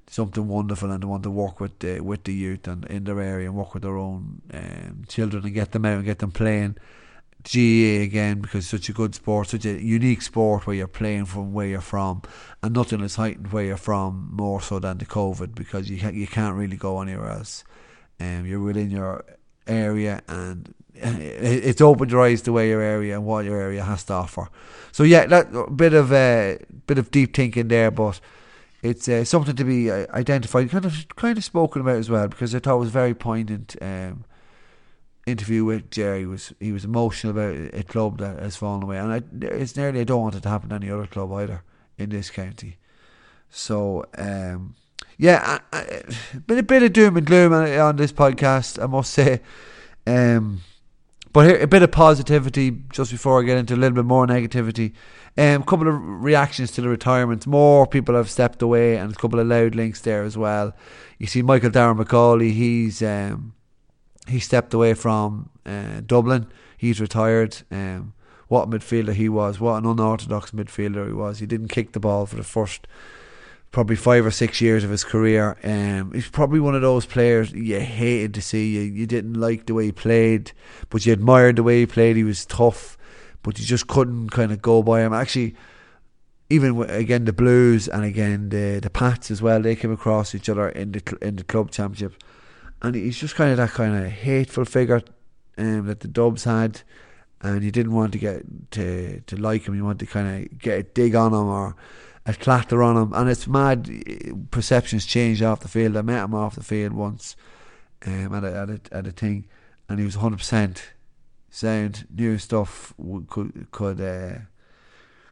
Something 0.10 0.48
wonderful, 0.48 0.90
and 0.90 1.04
they 1.04 1.08
want 1.08 1.24
to 1.24 1.32
work 1.32 1.60
with 1.60 1.78
the, 1.80 2.00
with 2.00 2.24
the 2.24 2.34
youth 2.34 2.68
and 2.68 2.86
in 2.86 3.04
their 3.04 3.22
area 3.22 3.48
and 3.48 3.56
work 3.56 3.74
with 3.74 3.84
their 3.84 3.98
own 3.98 4.42
um, 4.54 5.04
children 5.08 5.44
and 5.44 5.54
get 5.54 5.74
them 5.74 5.86
out 5.86 5.98
and 5.98 6.06
get 6.06 6.20
them 6.20 6.32
playing 6.32 6.78
GAA 7.44 8.04
again 8.04 8.42
because 8.42 8.68
such 8.68 8.90
a 8.90 8.94
good 8.94 9.16
sport, 9.16 9.50
such 9.50 9.66
a 9.66 9.82
unique 9.82 10.22
sport 10.22 10.68
where 10.68 10.76
you're 10.76 10.88
playing 10.88 11.26
from 11.26 11.54
where 11.54 11.68
you're 11.68 11.82
from, 11.82 12.22
and 12.62 12.74
nothing 12.74 13.02
is 13.02 13.16
heightened 13.16 13.52
where 13.52 13.66
you're 13.66 13.78
from 13.78 14.30
more 14.32 14.62
so 14.62 14.80
than 14.80 14.98
the 14.98 15.06
COVID 15.06 15.56
because 15.56 15.90
you 15.90 15.98
can't, 15.98 16.16
you 16.16 16.28
can't 16.28 16.56
really 16.56 16.78
go 16.78 17.02
anywhere 17.02 17.30
else. 17.30 17.64
Um, 18.20 18.46
you're 18.46 18.60
within 18.60 18.90
your 18.90 19.24
area 19.68 20.22
and 20.28 20.74
it's 20.96 21.82
opened 21.82 22.12
your 22.12 22.22
eyes 22.22 22.42
to 22.42 22.52
where 22.52 22.66
your 22.66 22.82
area 22.82 23.16
and 23.16 23.26
what 23.26 23.46
your 23.46 23.60
area 23.60 23.84
has 23.84 24.04
to 24.06 24.14
offer. 24.14 24.50
So 24.92 25.04
yeah, 25.04 25.26
that 25.28 25.76
bit 25.76 25.94
of 25.94 26.12
uh, 26.12 26.56
bit 26.88 26.98
of 26.98 27.12
deep 27.12 27.36
thinking 27.36 27.68
there, 27.68 27.92
but 27.92 28.20
it's 28.82 29.08
uh, 29.08 29.24
something 29.24 29.56
to 29.56 29.64
be 29.64 29.92
uh, 29.92 30.08
identified, 30.14 30.70
kind 30.70 30.86
of 30.86 31.08
kind 31.16 31.38
of 31.38 31.44
spoken 31.44 31.82
about 31.82 31.98
as 31.98 32.10
well 32.10 32.28
because 32.28 32.54
I 32.56 32.60
thought 32.60 32.76
it 32.76 32.80
was 32.80 32.90
very 32.90 33.14
poignant. 33.14 33.76
Um, 33.82 34.26
interview 35.28 35.66
with 35.66 35.92
Jerry 35.92 36.26
was 36.26 36.54
he 36.60 36.72
was 36.72 36.86
emotional 36.86 37.32
about 37.32 37.74
a 37.74 37.84
club 37.84 38.18
that 38.20 38.40
has 38.40 38.56
fallen 38.56 38.84
away, 38.84 38.98
and 38.98 39.12
I, 39.12 39.22
it's 39.46 39.76
nearly 39.76 40.00
I 40.00 40.04
don't 40.06 40.22
want 40.22 40.36
it 40.36 40.44
to 40.44 40.50
happen 40.50 40.70
to 40.70 40.76
any 40.76 40.90
other 40.90 41.06
club 41.06 41.32
either 41.34 41.64
in 41.98 42.10
this 42.10 42.30
county. 42.30 42.78
So 43.50 44.06
um, 44.18 44.76
yeah, 45.18 45.60
been 46.48 46.58
a 46.58 46.64
bit 46.64 46.84
of 46.84 46.94
doom 46.94 47.18
and 47.18 47.28
gloom 47.28 47.54
on, 47.54 47.70
on 47.78 47.96
this 47.98 48.14
podcast, 48.14 48.82
I 48.82 48.88
must 48.88 49.12
say. 49.12 49.42
Um, 50.06 50.62
but 51.34 51.46
here, 51.46 51.60
a 51.60 51.68
bit 51.68 51.84
of 51.84 51.92
positivity 51.92 52.72
just 52.92 53.12
before 53.12 53.42
I 53.42 53.46
get 53.46 53.58
into 53.58 53.76
a 53.76 53.78
little 53.78 53.96
bit 53.96 54.06
more 54.06 54.26
negativity. 54.26 54.94
A 55.38 55.54
um, 55.54 55.64
couple 55.64 55.88
of 55.88 55.96
reactions 56.02 56.72
to 56.72 56.82
the 56.82 56.90
retirements. 56.90 57.46
More 57.46 57.86
people 57.86 58.16
have 58.16 58.30
stepped 58.30 58.62
away, 58.62 58.98
and 58.98 59.12
a 59.12 59.16
couple 59.16 59.40
of 59.40 59.48
Louth 59.48 59.76
links 59.76 60.02
there 60.02 60.24
as 60.24 60.38
well. 60.38 60.74
You 61.20 61.28
see, 61.28 61.42
Michael 61.42 61.70
Darragh 61.70 61.98
Macauley, 61.98 62.54
he's 62.54 63.04
um, 63.04 63.54
he 64.28 64.40
stepped 64.40 64.74
away 64.74 64.94
from 64.94 65.50
uh, 65.66 66.02
Dublin. 66.06 66.48
He's 66.78 67.02
retired. 67.02 67.58
Um, 67.72 68.14
what 68.48 68.64
a 68.64 68.68
midfielder 68.68 69.14
he 69.14 69.30
was. 69.30 69.60
What 69.60 69.78
an 69.78 69.86
unorthodox 69.86 70.52
midfielder 70.52 71.08
he 71.08 71.14
was. 71.14 71.40
He 71.40 71.46
didn't 71.46 71.68
kick 71.70 71.92
the 71.92 72.00
ball 72.00 72.26
for 72.26 72.36
the 72.36 72.44
first 72.44 72.88
probably 73.72 73.96
five 73.96 74.26
or 74.26 74.32
six 74.32 74.62
years 74.62 74.84
of 74.84 74.90
his 74.90 75.04
career. 75.04 75.58
Um, 75.64 76.12
he's 76.14 76.30
probably 76.30 76.60
one 76.60 76.76
of 76.76 76.82
those 76.82 77.06
players 77.06 77.52
you 77.52 77.80
hated 77.80 78.34
to 78.36 78.42
see. 78.42 78.76
You, 78.76 78.82
you 78.82 79.06
didn't 79.06 79.34
like 79.34 79.66
the 79.66 79.74
way 79.74 79.86
he 79.86 79.92
played, 79.92 80.52
but 80.90 81.06
you 81.06 81.14
admired 81.14 81.58
the 81.58 81.64
way 81.64 81.80
he 81.80 81.86
played. 81.86 82.16
He 82.16 82.24
was 82.24 82.46
tough, 82.46 82.98
but 83.44 83.60
you 83.60 83.66
just 83.66 83.88
couldn't 83.88 84.30
kind 84.30 84.52
of 84.52 84.62
go 84.62 84.82
by 84.82 85.02
him. 85.02 85.14
Actually, 85.14 85.56
even 86.50 86.82
again 86.90 87.26
the 87.26 87.34
Blues 87.34 87.90
and 87.90 88.06
again 88.06 88.50
the 88.50 88.80
the 88.82 88.90
Pats 88.90 89.30
as 89.30 89.42
well. 89.42 89.62
They 89.62 89.76
came 89.76 89.92
across 89.92 90.34
each 90.34 90.48
other 90.48 90.70
in 90.70 90.94
the 90.94 91.18
in 91.22 91.36
the 91.36 91.44
club 91.44 91.72
championship 91.72 92.22
and 92.82 92.96
he's 92.96 93.18
just 93.18 93.36
kind 93.36 93.52
of 93.52 93.58
that 93.58 93.72
kind 93.72 93.96
of 93.96 94.12
hateful 94.12 94.66
figure 94.66 95.02
um, 95.58 95.88
that 95.88 96.02
the 96.02 96.08
Dubs 96.08 96.44
had, 96.44 96.82
and 97.42 97.64
you 97.64 97.72
didn't 97.72 97.94
want 97.94 98.12
to 98.14 98.20
get 98.20 98.72
to 98.72 99.22
to 99.22 99.38
like 99.38 99.66
him. 99.68 99.76
You 99.76 99.86
want 99.86 100.00
to 100.00 100.06
kind 100.06 100.46
of 100.46 100.60
get 100.60 100.80
a 100.80 100.84
dig 100.84 101.16
on 101.16 101.34
him 101.34 101.48
or 101.48 101.76
a 102.26 102.34
clatter 102.34 102.84
on 102.84 102.98
him, 102.98 103.14
and 103.14 103.30
it's 103.30 103.48
mad. 103.48 103.90
Perceptions 104.52 105.06
change 105.06 105.42
off 105.42 105.62
the 105.62 105.68
field. 105.68 105.98
I 105.98 106.02
met 106.02 106.24
him 106.24 106.36
off 106.36 106.56
the 106.56 106.64
field 106.64 106.94
once 106.94 107.36
um, 108.06 108.34
at 108.36 108.44
a, 108.44 108.58
at 108.58 108.70
a, 108.70 108.80
at 108.92 109.08
a 109.08 109.12
thing, 109.12 109.48
and 109.90 110.00
he 110.00 110.06
was 110.06 110.16
hundred 110.16 110.38
percent 110.38 110.92
sound, 111.50 112.08
new 112.14 112.38
stuff 112.38 112.94
could 113.28 113.68
could 113.72 114.00
uh, 114.00 114.40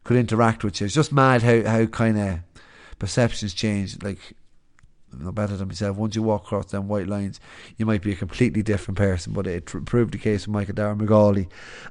could 0.04 0.18
interact 0.18 0.64
with 0.64 0.80
you. 0.80 0.86
It's 0.86 0.96
just 0.96 1.14
mad 1.14 1.44
how 1.44 1.64
how 1.64 1.86
kind 1.86 2.18
of 2.18 2.40
perceptions 3.00 3.54
change. 3.54 4.02
Like 4.02 4.20
no 5.20 5.32
better 5.32 5.56
than 5.58 5.68
myself. 5.68 5.98
Once 5.98 6.16
you 6.16 6.24
walk 6.24 6.46
across 6.46 6.68
them 6.68 6.88
white 6.88 7.08
lines, 7.08 7.40
you 7.78 7.86
might 7.86 8.02
be 8.02 8.12
a 8.12 8.16
completely 8.16 8.64
different 8.64 8.98
person. 8.98 9.34
But 9.34 9.48
it 9.48 9.66
proved 9.66 10.14
the 10.14 10.18
case 10.18 10.48
with 10.48 10.54
Michael 10.54 10.76
Darragh 10.76 10.98
Macauley 10.98 11.48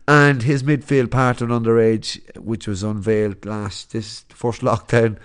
and 0.07 0.43
his 0.43 0.63
midfield 0.63 1.11
partner 1.11 1.49
underage, 1.49 2.21
which 2.39 2.67
was 2.67 2.83
unveiled 2.83 3.45
last 3.45 3.93
this 3.93 4.25
first 4.29 4.61
lockdown. 4.63 5.19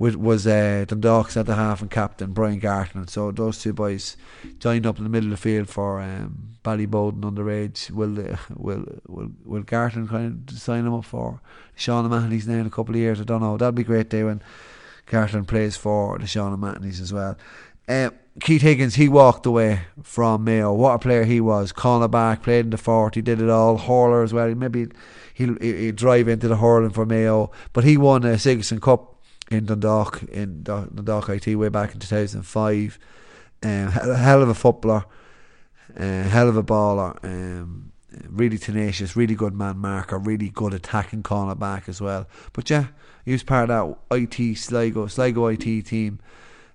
With, 0.00 0.14
was 0.14 0.46
uh, 0.46 0.84
Dundalk 0.86 1.30
centre 1.30 1.56
half 1.56 1.82
and 1.82 1.90
captain 1.90 2.32
Brian 2.32 2.60
Gartland. 2.60 3.10
So 3.10 3.32
those 3.32 3.60
two 3.60 3.72
boys 3.72 4.16
joined 4.60 4.86
up 4.86 4.98
in 4.98 5.02
the 5.02 5.10
middle 5.10 5.32
of 5.32 5.32
the 5.32 5.42
field 5.42 5.68
for 5.68 6.00
um, 6.00 6.56
Ballyboden 6.64 7.22
underage. 7.22 7.90
Will 7.90 8.14
will 8.56 8.84
will 9.08 9.30
will 9.44 9.64
kind 9.64 9.96
of 9.96 10.56
sign 10.56 10.84
them 10.84 10.94
up 10.94 11.04
for 11.04 11.40
Sean 11.74 12.06
O'Mahony's 12.06 12.46
now 12.46 12.58
in 12.58 12.66
a 12.66 12.70
couple 12.70 12.94
of 12.94 13.00
years? 13.00 13.20
I 13.20 13.24
don't 13.24 13.40
know. 13.40 13.56
That'd 13.56 13.74
be 13.74 13.82
great 13.82 14.08
day 14.08 14.22
when 14.22 14.40
Gartland 15.08 15.46
plays 15.46 15.76
for 15.76 16.18
the 16.18 16.26
Sean 16.26 16.52
O'Mahony's 16.52 17.00
as 17.00 17.12
well. 17.12 17.36
Uh, 17.88 18.10
Keith 18.40 18.62
Higgins, 18.62 18.94
he 18.94 19.08
walked 19.08 19.46
away 19.46 19.80
from 20.02 20.44
Mayo. 20.44 20.72
What 20.72 20.94
a 20.94 20.98
player 20.98 21.24
he 21.24 21.40
was. 21.40 21.72
Corner 21.72 22.08
back, 22.08 22.42
played 22.42 22.66
in 22.66 22.70
the 22.70 22.76
fort, 22.76 23.14
he 23.14 23.22
did 23.22 23.40
it 23.40 23.48
all. 23.48 23.78
Hurler 23.78 24.22
as 24.22 24.32
well. 24.32 24.54
Maybe 24.54 24.88
he'll, 25.34 25.56
he'll 25.60 25.94
drive 25.94 26.28
into 26.28 26.48
the 26.48 26.56
hurling 26.56 26.90
for 26.90 27.06
Mayo. 27.06 27.50
But 27.72 27.84
he 27.84 27.96
won 27.96 28.24
a 28.24 28.38
Sigerson 28.38 28.80
Cup 28.80 29.16
in 29.50 29.64
Dundalk, 29.64 30.22
in 30.24 30.62
Dundalk 30.62 31.28
IT 31.30 31.56
way 31.56 31.68
back 31.68 31.94
in 31.94 32.00
2005. 32.00 32.98
Um, 33.60 33.88
hell 33.88 34.42
of 34.42 34.48
a 34.48 34.54
footballer, 34.54 35.04
uh, 35.98 36.22
hell 36.22 36.48
of 36.48 36.56
a 36.56 36.62
baller. 36.62 37.18
Um, 37.24 37.92
really 38.28 38.58
tenacious, 38.58 39.16
really 39.16 39.34
good 39.34 39.54
man 39.54 39.78
marker, 39.78 40.18
really 40.18 40.50
good 40.50 40.74
attacking 40.74 41.22
cornerback 41.22 41.88
as 41.88 42.00
well. 42.00 42.28
But 42.52 42.70
yeah, 42.70 42.88
he 43.28 43.32
was 43.32 43.42
part 43.42 43.68
of 43.68 43.98
that 44.08 44.16
IT 44.16 44.56
Sligo 44.56 45.06
Sligo 45.06 45.48
IT 45.48 45.82
team 45.82 46.18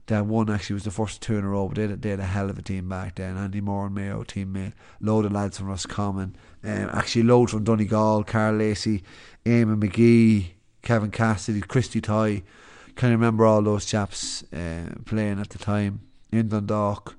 that 0.06 0.28
won 0.28 0.52
actually 0.52 0.76
was 0.76 0.84
the 0.84 0.92
first 0.92 1.20
two 1.20 1.36
in 1.36 1.44
a 1.44 1.48
row. 1.48 1.68
But 1.68 1.78
they 1.78 1.88
they 1.88 2.10
had 2.12 2.20
a 2.20 2.26
hell 2.26 2.48
of 2.52 2.60
a 2.60 2.62
team 2.62 2.88
back 2.88 3.16
then. 3.16 3.38
Andy 3.38 3.60
Moore 3.60 3.88
and 3.88 3.96
Mayo 3.96 4.24
teammate, 4.24 4.74
load 5.02 5.26
of 5.26 5.32
lads 5.32 5.58
from 5.58 5.70
Roscommon, 5.70 6.36
um, 6.64 6.90
actually 6.94 7.24
loads 7.24 7.54
from 7.54 7.64
Donegal, 7.64 8.24
Karl 8.26 8.54
Lacey, 8.54 9.02
Eamon 9.44 9.82
McGee, 9.82 10.50
Kevin 10.84 11.10
Cassidy, 11.10 11.62
Christy 11.62 12.00
Toye. 12.00 12.44
Can 12.96 13.10
remember 13.10 13.48
all 13.48 13.64
those 13.64 13.88
chaps 13.88 14.44
uh, 14.54 14.94
playing 15.06 15.40
at 15.40 15.50
the 15.50 15.58
time 15.58 16.02
in 16.32 16.50
Dundalk. 16.50 17.16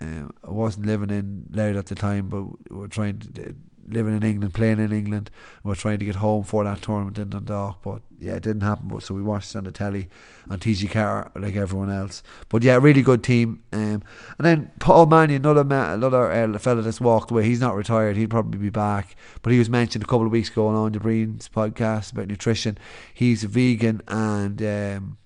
Um, 0.00 0.34
I 0.46 0.50
wasn't 0.50 0.84
living 0.84 1.08
in 1.08 1.46
Louth 1.50 1.76
at 1.76 1.86
the 1.86 1.94
time, 1.94 2.28
but 2.28 2.42
we 2.70 2.76
were 2.76 2.88
trying 2.88 3.20
to 3.20 3.54
living 3.88 4.16
in 4.16 4.22
England, 4.22 4.54
playing 4.54 4.78
in 4.78 4.92
England. 4.92 5.30
We're 5.62 5.74
trying 5.74 5.98
to 5.98 6.04
get 6.04 6.16
home 6.16 6.44
for 6.44 6.64
that 6.64 6.82
tournament 6.82 7.18
in 7.18 7.30
Dundalk, 7.30 7.82
but 7.82 8.02
yeah, 8.18 8.34
it 8.34 8.42
didn't 8.42 8.62
happen. 8.62 8.88
But 8.88 9.02
so 9.02 9.14
we 9.14 9.22
watched 9.22 9.54
on 9.56 9.64
the 9.64 9.72
telly 9.72 10.08
on 10.48 10.58
TG 10.58 10.90
Car 10.90 11.30
like 11.36 11.56
everyone 11.56 11.90
else. 11.90 12.22
But 12.48 12.62
yeah, 12.62 12.76
really 12.76 13.02
good 13.02 13.22
team. 13.22 13.62
Um, 13.72 14.02
and 14.38 14.40
then 14.40 14.70
Paul 14.80 15.06
Mannion, 15.06 15.42
another 15.42 15.64
ma- 15.64 15.94
another 15.94 16.30
uh, 16.30 16.58
fella 16.58 16.82
that's 16.82 17.00
walked 17.00 17.30
away. 17.30 17.44
He's 17.44 17.60
not 17.60 17.74
retired. 17.74 18.16
He'll 18.16 18.28
probably 18.28 18.58
be 18.58 18.70
back. 18.70 19.16
But 19.42 19.52
he 19.52 19.58
was 19.58 19.68
mentioned 19.68 20.04
a 20.04 20.06
couple 20.06 20.26
of 20.26 20.32
weeks 20.32 20.50
ago 20.50 20.68
on 20.68 20.92
the 20.92 20.98
Breens 20.98 21.48
podcast 21.48 22.12
about 22.12 22.28
nutrition. 22.28 22.78
He's 23.12 23.44
a 23.44 23.48
vegan 23.48 24.02
and 24.08 24.62
um, 24.62 25.18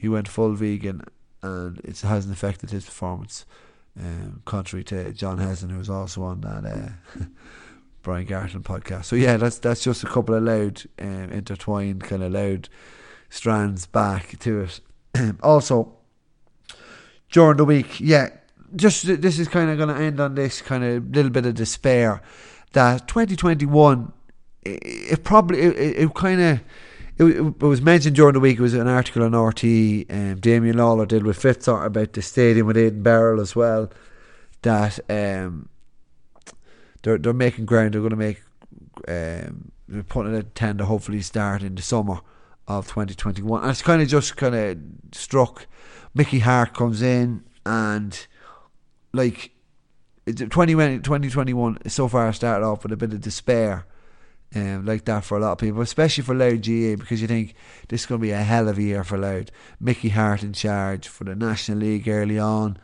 he 0.00 0.08
went 0.08 0.28
full 0.28 0.54
vegan, 0.54 1.02
and 1.42 1.78
it 1.80 2.00
hasn't 2.00 2.32
affected 2.32 2.70
his 2.70 2.86
performance. 2.86 3.44
Um, 3.98 4.42
contrary 4.46 4.84
to 4.84 5.12
John 5.12 5.38
Heston, 5.38 5.70
who 5.70 5.78
was 5.78 5.90
also 5.90 6.22
on 6.22 6.40
that 6.40 6.64
uh, 6.64 7.24
Brian 8.02 8.26
Gartland 8.26 8.62
podcast. 8.62 9.06
So 9.06 9.16
yeah, 9.16 9.36
that's 9.36 9.58
that's 9.58 9.82
just 9.82 10.02
a 10.02 10.06
couple 10.06 10.34
of 10.34 10.42
Louth, 10.42 10.86
um, 10.98 11.30
intertwined 11.30 12.02
kind 12.02 12.22
of 12.22 12.32
Louth 12.32 12.68
strands 13.28 13.86
back 13.86 14.38
to 14.40 14.60
it. 14.60 14.80
also, 15.42 15.92
during 17.30 17.56
the 17.56 17.64
week, 17.64 18.00
yeah, 18.00 18.28
just 18.76 19.06
this 19.20 19.38
is 19.38 19.48
kind 19.48 19.70
of 19.70 19.76
going 19.76 19.94
to 19.94 20.02
end 20.02 20.20
on 20.20 20.34
this 20.34 20.62
kind 20.62 20.84
of 20.84 21.10
little 21.10 21.30
bit 21.30 21.46
of 21.46 21.54
despair 21.54 22.22
that 22.72 23.08
2021, 23.08 24.12
it, 24.62 24.70
it 24.82 25.24
probably 25.24 25.60
it, 25.60 25.76
it 25.76 26.14
kind 26.14 26.40
of. 26.40 26.60
It, 27.18 27.60
was 27.60 27.82
mentioned 27.82 28.16
during 28.16 28.32
the 28.32 28.40
week. 28.40 28.58
It 28.58 28.62
was 28.62 28.72
an 28.72 28.88
article 28.88 29.22
on 29.22 29.36
RT. 29.36 29.64
Um, 30.08 30.40
Damian 30.40 30.76
Lawlor 30.78 31.06
did 31.06 31.22
with 31.22 31.38
Fitzer 31.38 31.84
about 31.84 32.14
the 32.14 32.22
stadium 32.22 32.66
with 32.66 32.78
Aidan 32.78 33.02
Barrell 33.02 33.42
as 33.42 33.54
well. 33.54 33.90
That 34.62 34.98
um, 35.10 35.68
they're 37.02 37.18
they're 37.18 37.32
making 37.32 37.66
ground. 37.66 37.94
They're 37.94 38.00
going 38.00 38.10
to 38.10 38.16
make 38.16 38.42
um, 39.08 39.72
they're 39.88 40.02
putting 40.02 40.34
a 40.34 40.42
tender 40.42 40.84
hopefully 40.84 41.20
start 41.20 41.62
in 41.62 41.74
the 41.74 41.82
summer 41.82 42.20
of 42.68 42.86
2021. 42.86 43.62
And 43.62 43.70
it's 43.70 43.82
kind 43.82 44.00
of 44.00 44.08
just 44.08 44.36
kind 44.36 44.54
of 44.54 44.78
struck. 45.12 45.66
Mickey 46.14 46.40
Harte 46.40 46.74
comes 46.74 47.02
in 47.02 47.44
and 47.66 48.26
like 49.12 49.52
2021 50.26 51.78
so 51.88 52.08
far 52.08 52.32
started 52.32 52.64
off 52.64 52.82
with 52.82 52.92
a 52.92 52.96
bit 52.96 53.12
of 53.12 53.20
despair. 53.20 53.86
Um, 54.52 54.84
like 54.84 55.04
that 55.04 55.24
for 55.24 55.38
a 55.38 55.40
lot 55.40 55.52
of 55.52 55.58
people, 55.58 55.80
especially 55.80 56.24
for 56.24 56.34
Louth 56.34 56.62
GAA, 56.62 56.96
because 56.96 57.22
you 57.22 57.28
think 57.28 57.54
this 57.86 58.00
is 58.00 58.06
going 58.06 58.20
to 58.20 58.26
be 58.26 58.32
a 58.32 58.42
hell 58.42 58.68
of 58.68 58.78
a 58.78 58.82
year 58.82 59.04
for 59.04 59.16
Louth. 59.16 59.52
Mickey 59.78 60.08
Harte 60.08 60.42
in 60.42 60.52
charge 60.54 61.06
for 61.06 61.22
the 61.22 61.36
National 61.36 61.78
League 61.78 62.08
early 62.08 62.36
on 62.36 62.76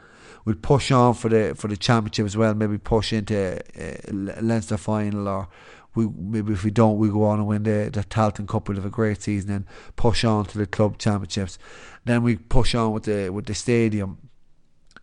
we'll 0.47 0.55
push 0.55 0.91
on 0.91 1.13
for 1.13 1.29
the 1.29 1.55
for 1.55 1.69
the 1.69 1.77
championship 1.77 2.25
as 2.25 2.37
well. 2.37 2.55
Maybe 2.55 2.79
push 2.79 3.13
into 3.13 3.61
uh, 3.79 4.41
Leinster 4.41 4.79
final, 4.79 5.29
or 5.29 5.49
we 5.95 6.09
maybe 6.09 6.55
if 6.55 6.65
we 6.65 6.71
don't, 6.71 6.97
we 6.97 7.11
go 7.11 7.25
on 7.25 7.41
and 7.41 7.47
win 7.47 7.65
the 7.65 7.91
the 7.93 8.05
Tailteann 8.05 8.49
Cup. 8.49 8.69
We'll 8.69 8.77
have 8.77 8.87
a 8.87 8.91
great 8.91 9.21
season 9.21 9.51
and 9.51 9.65
push 9.97 10.25
on 10.25 10.47
to 10.47 10.57
the 10.57 10.67
club 10.67 10.97
championships. 10.97 11.59
Then 12.07 12.23
we 12.23 12.37
push 12.37 12.75
on 12.75 12.93
with 12.93 13.03
the 13.03 13.29
with 13.29 13.45
the 13.45 13.55
stadium. 13.55 14.19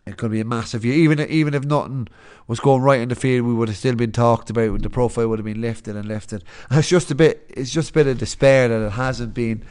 It 0.06 0.18
could 0.18 0.32
be 0.32 0.40
a 0.40 0.44
massive 0.44 0.84
year. 0.84 0.96
Even 0.96 1.20
even 1.20 1.54
if 1.54 1.64
nothing 1.64 2.08
was 2.46 2.60
going 2.60 2.82
right 2.82 3.00
in 3.00 3.08
the 3.08 3.14
field, 3.14 3.46
we 3.46 3.54
would 3.54 3.68
have 3.68 3.78
still 3.78 3.94
been 3.94 4.12
talked 4.12 4.50
about. 4.50 4.82
The 4.82 4.90
profile 4.90 5.28
would 5.28 5.38
have 5.38 5.46
been 5.46 5.62
lifted 5.62 5.96
and 5.96 6.06
lifted. 6.06 6.44
And 6.68 6.78
it's 6.78 6.90
just 6.90 7.10
a 7.10 7.14
bit. 7.14 7.46
It's 7.48 7.70
just 7.70 7.90
a 7.90 7.92
bit 7.94 8.06
of 8.06 8.18
despair 8.18 8.68
that 8.68 8.86
it 8.86 8.92
hasn't 8.92 9.32
been. 9.32 9.64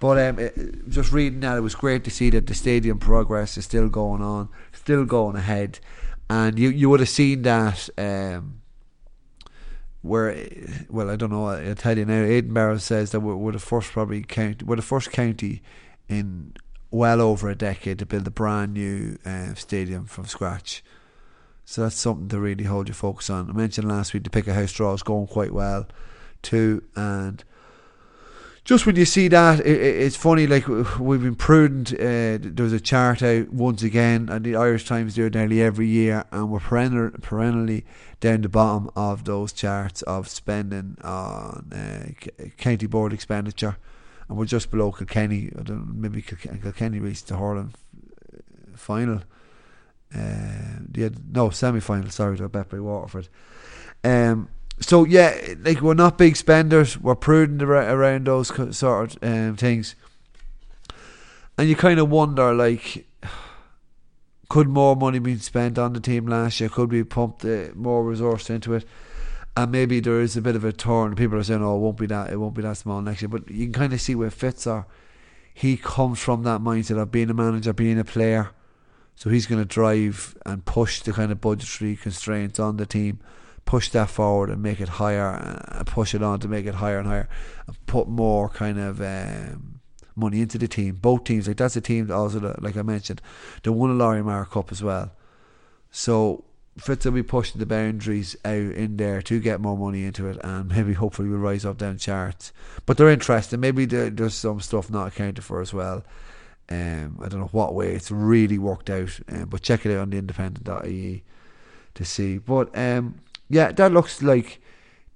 But 0.00 0.18
um, 0.18 0.38
it, 0.40 0.88
just 0.88 1.12
reading 1.12 1.40
that, 1.40 1.56
it 1.56 1.60
was 1.60 1.76
great 1.76 2.02
to 2.04 2.10
see 2.10 2.30
that 2.30 2.48
the 2.48 2.54
stadium 2.54 2.98
progress 2.98 3.56
is 3.56 3.64
still 3.64 3.88
going 3.88 4.22
on 4.22 4.48
still 4.86 5.04
going 5.04 5.34
ahead, 5.34 5.80
and 6.30 6.60
you 6.60 6.68
you 6.68 6.88
would 6.88 7.00
have 7.00 7.08
seen 7.08 7.42
that. 7.42 7.88
Um, 7.98 8.62
where, 10.02 10.48
well, 10.88 11.10
I 11.10 11.16
don't 11.16 11.30
know. 11.30 11.48
I'll 11.48 11.74
tell 11.74 11.98
you 11.98 12.04
now. 12.04 12.22
Edinburgh 12.22 12.78
says 12.78 13.10
that 13.10 13.18
we're, 13.18 13.34
we're 13.34 13.50
the 13.50 13.58
first 13.58 13.90
probably 13.90 14.22
county. 14.22 14.64
We're 14.64 14.76
the 14.76 14.82
first 14.82 15.10
county 15.10 15.62
in 16.08 16.52
well 16.92 17.20
over 17.20 17.50
a 17.50 17.56
decade 17.56 17.98
to 17.98 18.06
build 18.06 18.28
a 18.28 18.30
brand 18.30 18.74
new 18.74 19.18
uh, 19.26 19.54
stadium 19.54 20.06
from 20.06 20.26
scratch. 20.26 20.84
So 21.64 21.82
that's 21.82 21.96
something 21.96 22.28
to 22.28 22.38
really 22.38 22.62
hold 22.62 22.86
your 22.86 22.94
focus 22.94 23.28
on. 23.28 23.50
I 23.50 23.52
mentioned 23.52 23.88
last 23.88 24.14
week 24.14 24.22
the 24.22 24.30
pick 24.30 24.46
a 24.46 24.54
house 24.54 24.72
draw 24.72 24.92
is 24.94 25.02
going 25.02 25.26
quite 25.26 25.52
well 25.52 25.88
too, 26.42 26.84
and 26.94 27.42
just 28.66 28.84
when 28.84 28.96
you 28.96 29.04
see 29.04 29.28
that, 29.28 29.60
it, 29.60 29.80
it's 29.80 30.16
funny. 30.16 30.46
Like 30.48 30.66
we've 30.98 31.22
been 31.22 31.36
prudent. 31.36 31.94
Uh, 31.94 32.38
there's 32.42 32.72
a 32.72 32.80
chart 32.80 33.22
out 33.22 33.50
once 33.50 33.82
again, 33.82 34.28
and 34.28 34.44
the 34.44 34.56
Irish 34.56 34.86
Times 34.86 35.14
do 35.14 35.26
it 35.26 35.34
nearly 35.34 35.62
every 35.62 35.86
year, 35.86 36.24
and 36.32 36.50
we're 36.50 36.58
perennial, 36.58 37.12
perennially 37.22 37.86
down 38.18 38.42
the 38.42 38.48
bottom 38.48 38.90
of 38.96 39.24
those 39.24 39.52
charts 39.52 40.02
of 40.02 40.28
spending 40.28 40.98
on 41.02 41.72
uh, 41.72 42.44
county 42.58 42.86
board 42.86 43.12
expenditure, 43.12 43.76
and 44.28 44.36
we're 44.36 44.44
just 44.44 44.72
below 44.72 44.90
Kilkenny. 44.90 45.52
I 45.56 45.62
don't 45.62 45.94
maybe 45.94 46.20
Kilkenny 46.20 46.98
reached 46.98 47.28
the 47.28 47.36
hurling 47.36 47.72
final. 48.74 49.22
Uh, 50.12 50.80
no 51.32 51.50
semi 51.50 51.78
final. 51.78 52.10
Sorry, 52.10 52.36
to 52.36 52.48
bet 52.48 52.68
by 52.68 52.80
Waterford. 52.80 53.28
Um, 54.02 54.48
so 54.80 55.04
yeah, 55.04 55.54
like 55.60 55.80
we're 55.80 55.94
not 55.94 56.18
big 56.18 56.36
spenders. 56.36 56.98
We're 56.98 57.14
prudent 57.14 57.62
around 57.62 58.26
those 58.26 58.48
sort 58.76 59.16
of 59.16 59.22
um, 59.22 59.56
things, 59.56 59.94
and 61.56 61.68
you 61.68 61.76
kind 61.76 61.98
of 61.98 62.10
wonder 62.10 62.52
like, 62.52 63.06
could 64.48 64.68
more 64.68 64.94
money 64.94 65.18
be 65.18 65.38
spent 65.38 65.78
on 65.78 65.94
the 65.94 66.00
team 66.00 66.26
last 66.26 66.60
year? 66.60 66.68
Could 66.68 66.92
we 66.92 67.04
pump 67.04 67.44
uh, 67.44 67.68
more 67.74 68.04
resource 68.04 68.50
into 68.50 68.74
it? 68.74 68.84
And 69.56 69.72
maybe 69.72 70.00
there 70.00 70.20
is 70.20 70.36
a 70.36 70.42
bit 70.42 70.54
of 70.54 70.64
a 70.64 70.72
turn. 70.72 71.14
People 71.14 71.38
are 71.38 71.42
saying, 71.42 71.62
"Oh, 71.62 71.76
it 71.76 71.80
won't 71.80 71.96
be 71.96 72.06
that. 72.06 72.30
It 72.30 72.36
won't 72.36 72.54
be 72.54 72.62
that 72.62 72.76
small 72.76 73.00
next 73.00 73.22
year." 73.22 73.30
But 73.30 73.50
you 73.50 73.64
can 73.66 73.72
kind 73.72 73.92
of 73.94 74.00
see 74.02 74.14
where 74.14 74.30
Fitz 74.30 74.66
are. 74.66 74.86
He 75.54 75.78
comes 75.78 76.18
from 76.18 76.42
that 76.42 76.60
mindset 76.60 77.00
of 77.00 77.10
being 77.10 77.30
a 77.30 77.34
manager, 77.34 77.72
being 77.72 77.98
a 77.98 78.04
player. 78.04 78.50
So 79.14 79.30
he's 79.30 79.46
going 79.46 79.62
to 79.62 79.64
drive 79.64 80.36
and 80.44 80.66
push 80.66 81.00
the 81.00 81.14
kind 81.14 81.32
of 81.32 81.40
budgetary 81.40 81.96
constraints 81.96 82.60
on 82.60 82.76
the 82.76 82.84
team 82.84 83.20
push 83.66 83.90
that 83.90 84.08
forward 84.08 84.48
and 84.48 84.62
make 84.62 84.80
it 84.80 84.88
higher 84.88 85.64
and 85.68 85.86
push 85.86 86.14
it 86.14 86.22
on 86.22 86.40
to 86.40 86.48
make 86.48 86.64
it 86.64 86.76
higher 86.76 86.98
and 86.98 87.06
higher 87.06 87.28
and 87.66 87.86
put 87.86 88.08
more 88.08 88.48
kind 88.48 88.78
of 88.78 89.00
um, 89.02 89.80
money 90.14 90.40
into 90.40 90.56
the 90.56 90.68
team. 90.68 90.94
Both 90.94 91.24
teams, 91.24 91.46
like 91.46 91.58
that's 91.58 91.76
a 91.76 91.80
team 91.82 92.06
that 92.06 92.14
also, 92.14 92.56
like 92.60 92.76
I 92.76 92.82
mentioned, 92.82 93.20
they 93.62 93.70
won 93.70 93.90
a 93.90 93.94
Lory 93.94 94.22
Meagher 94.22 94.48
Cup 94.48 94.72
as 94.72 94.82
well. 94.82 95.12
So 95.90 96.44
Fitz 96.78 97.04
will 97.04 97.12
be 97.12 97.22
pushing 97.24 97.58
the 97.58 97.66
boundaries 97.66 98.36
out 98.44 98.54
in 98.54 98.96
there 98.98 99.20
to 99.22 99.40
get 99.40 99.60
more 99.60 99.76
money 99.76 100.04
into 100.04 100.28
it 100.28 100.38
and 100.44 100.68
maybe 100.68 100.92
hopefully 100.92 101.28
we'll 101.28 101.38
rise 101.38 101.64
up 101.64 101.78
down 101.78 101.98
charts. 101.98 102.52
But 102.86 102.96
they're 102.96 103.10
interested. 103.10 103.58
Maybe 103.58 103.84
there's 103.84 104.34
some 104.34 104.60
stuff 104.60 104.90
not 104.90 105.08
accounted 105.08 105.44
for 105.44 105.60
as 105.60 105.74
well. 105.74 106.04
Um, 106.68 107.18
I 107.22 107.28
don't 107.28 107.40
know 107.40 107.50
what 107.52 107.74
way 107.74 107.94
it's 107.94 108.10
really 108.10 108.58
worked 108.58 108.90
out, 108.90 109.20
um, 109.28 109.44
but 109.44 109.62
check 109.62 109.86
it 109.86 109.94
out 109.94 110.02
on 110.02 110.10
the 110.10 110.18
independent.ie 110.18 111.22
to 111.94 112.04
see. 112.04 112.38
But 112.38 112.76
um, 112.76 113.20
yeah, 113.48 113.72
that 113.72 113.92
looks 113.92 114.22
like 114.22 114.60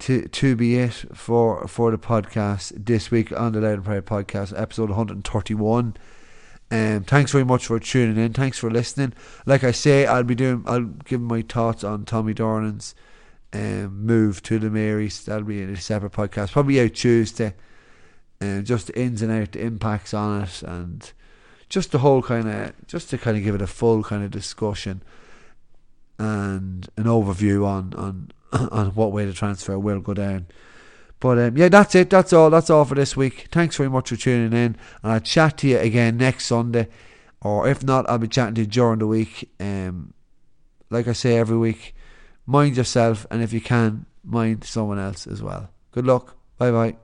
to 0.01 0.29
to 0.29 0.57
be 0.57 0.77
it 0.77 1.05
for 1.15 1.67
for 1.69 1.91
the 1.91 1.99
podcast 1.99 2.73
this 2.87 3.11
week 3.11 3.33
on 3.33 3.53
the 3.53 3.61
Loud 3.61 3.75
and 3.75 3.85
Proud 3.85 4.07
podcast, 4.07 4.59
episode 4.59 4.91
131. 4.91 5.97
Um, 6.73 7.03
thanks 7.03 7.33
very 7.33 7.45
much 7.45 7.67
for 7.67 7.81
tuning 7.81 8.23
in. 8.23 8.33
Thanks 8.33 8.59
for 8.59 8.71
listening. 8.71 9.13
Like 9.45 9.65
I 9.65 9.73
say, 9.73 10.07
I'll 10.07 10.23
be 10.23 10.35
doing. 10.35 10.65
I'll 10.67 10.85
give 10.85 11.21
my 11.21 11.43
thoughts 11.43 11.83
on 11.83 12.05
Tommy 12.05 12.33
Durnin's 12.33 12.95
um, 13.53 14.07
move 14.07 14.43
to 14.45 14.59
the 14.59 14.71
Marys. 14.71 15.25
That'll 15.25 15.45
be 15.45 15.63
in 15.63 15.71
a 15.71 15.77
separate 15.77 16.13
podcast, 16.13 16.53
probably 16.53 16.81
out 16.81 16.95
Tuesday. 16.95 17.55
Um, 18.41 18.65
just 18.65 18.87
the 18.87 18.99
ins 18.99 19.21
and 19.21 19.33
out, 19.33 19.53
the 19.53 19.61
impacts 19.61 20.15
on 20.15 20.43
it, 20.43 20.63
and 20.63 21.13
just 21.69 21.93
the 21.93 21.99
whole 21.99 22.23
kind 22.23 22.49
of, 22.49 22.87
just 22.87 23.11
to 23.11 23.19
kind 23.19 23.37
of 23.37 23.43
give 23.43 23.55
it 23.55 23.61
a 23.61 23.67
full 23.67 24.03
kind 24.03 24.25
of 24.25 24.31
discussion 24.31 25.03
and 26.21 26.87
an 26.99 27.05
overview 27.05 27.67
on 27.67 27.95
on 27.97 28.31
on 28.71 28.91
what 28.91 29.11
way 29.11 29.25
the 29.25 29.33
transfer 29.33 29.79
will 29.79 30.01
go 30.01 30.15
down. 30.15 30.47
But 31.19 31.39
um, 31.39 31.57
yeah, 31.57 31.69
that's 31.69 31.95
it. 31.95 32.11
That's 32.11 32.33
all. 32.33 32.51
That's 32.51 32.71
all 32.71 32.85
for 32.85 32.95
this 32.95 33.17
week. 33.17 33.49
Thanks 33.51 33.77
very 33.77 33.89
much 33.89 34.11
for 34.11 34.17
tuning 34.17 34.53
in, 34.53 34.77
and 35.03 35.13
I'll 35.13 35.21
chat 35.21 35.59
to 35.59 35.69
you 35.69 35.79
again 35.79 36.17
next 36.19 36.47
Sunday, 36.47 36.89
or 37.41 37.69
if 37.69 37.83
not, 37.83 38.09
I'll 38.09 38.19
be 38.19 38.29
chatting 38.29 38.55
to 38.57 38.61
you 38.63 38.67
during 38.67 38.99
the 39.01 39.07
week. 39.07 39.51
Um, 39.59 40.13
like 40.91 41.09
I 41.09 41.13
say 41.13 41.37
every 41.37 41.57
week, 41.57 41.95
mind 42.47 42.77
yourself, 42.77 43.27
and 43.31 43.43
if 43.43 43.53
you 43.53 43.61
can, 43.61 44.07
mind 44.25 44.65
someone 44.65 44.99
else 44.99 45.27
as 45.27 45.43
well. 45.43 45.71
Good 45.93 46.07
luck. 46.07 46.37
Bye 46.59 46.71
bye. 46.71 46.97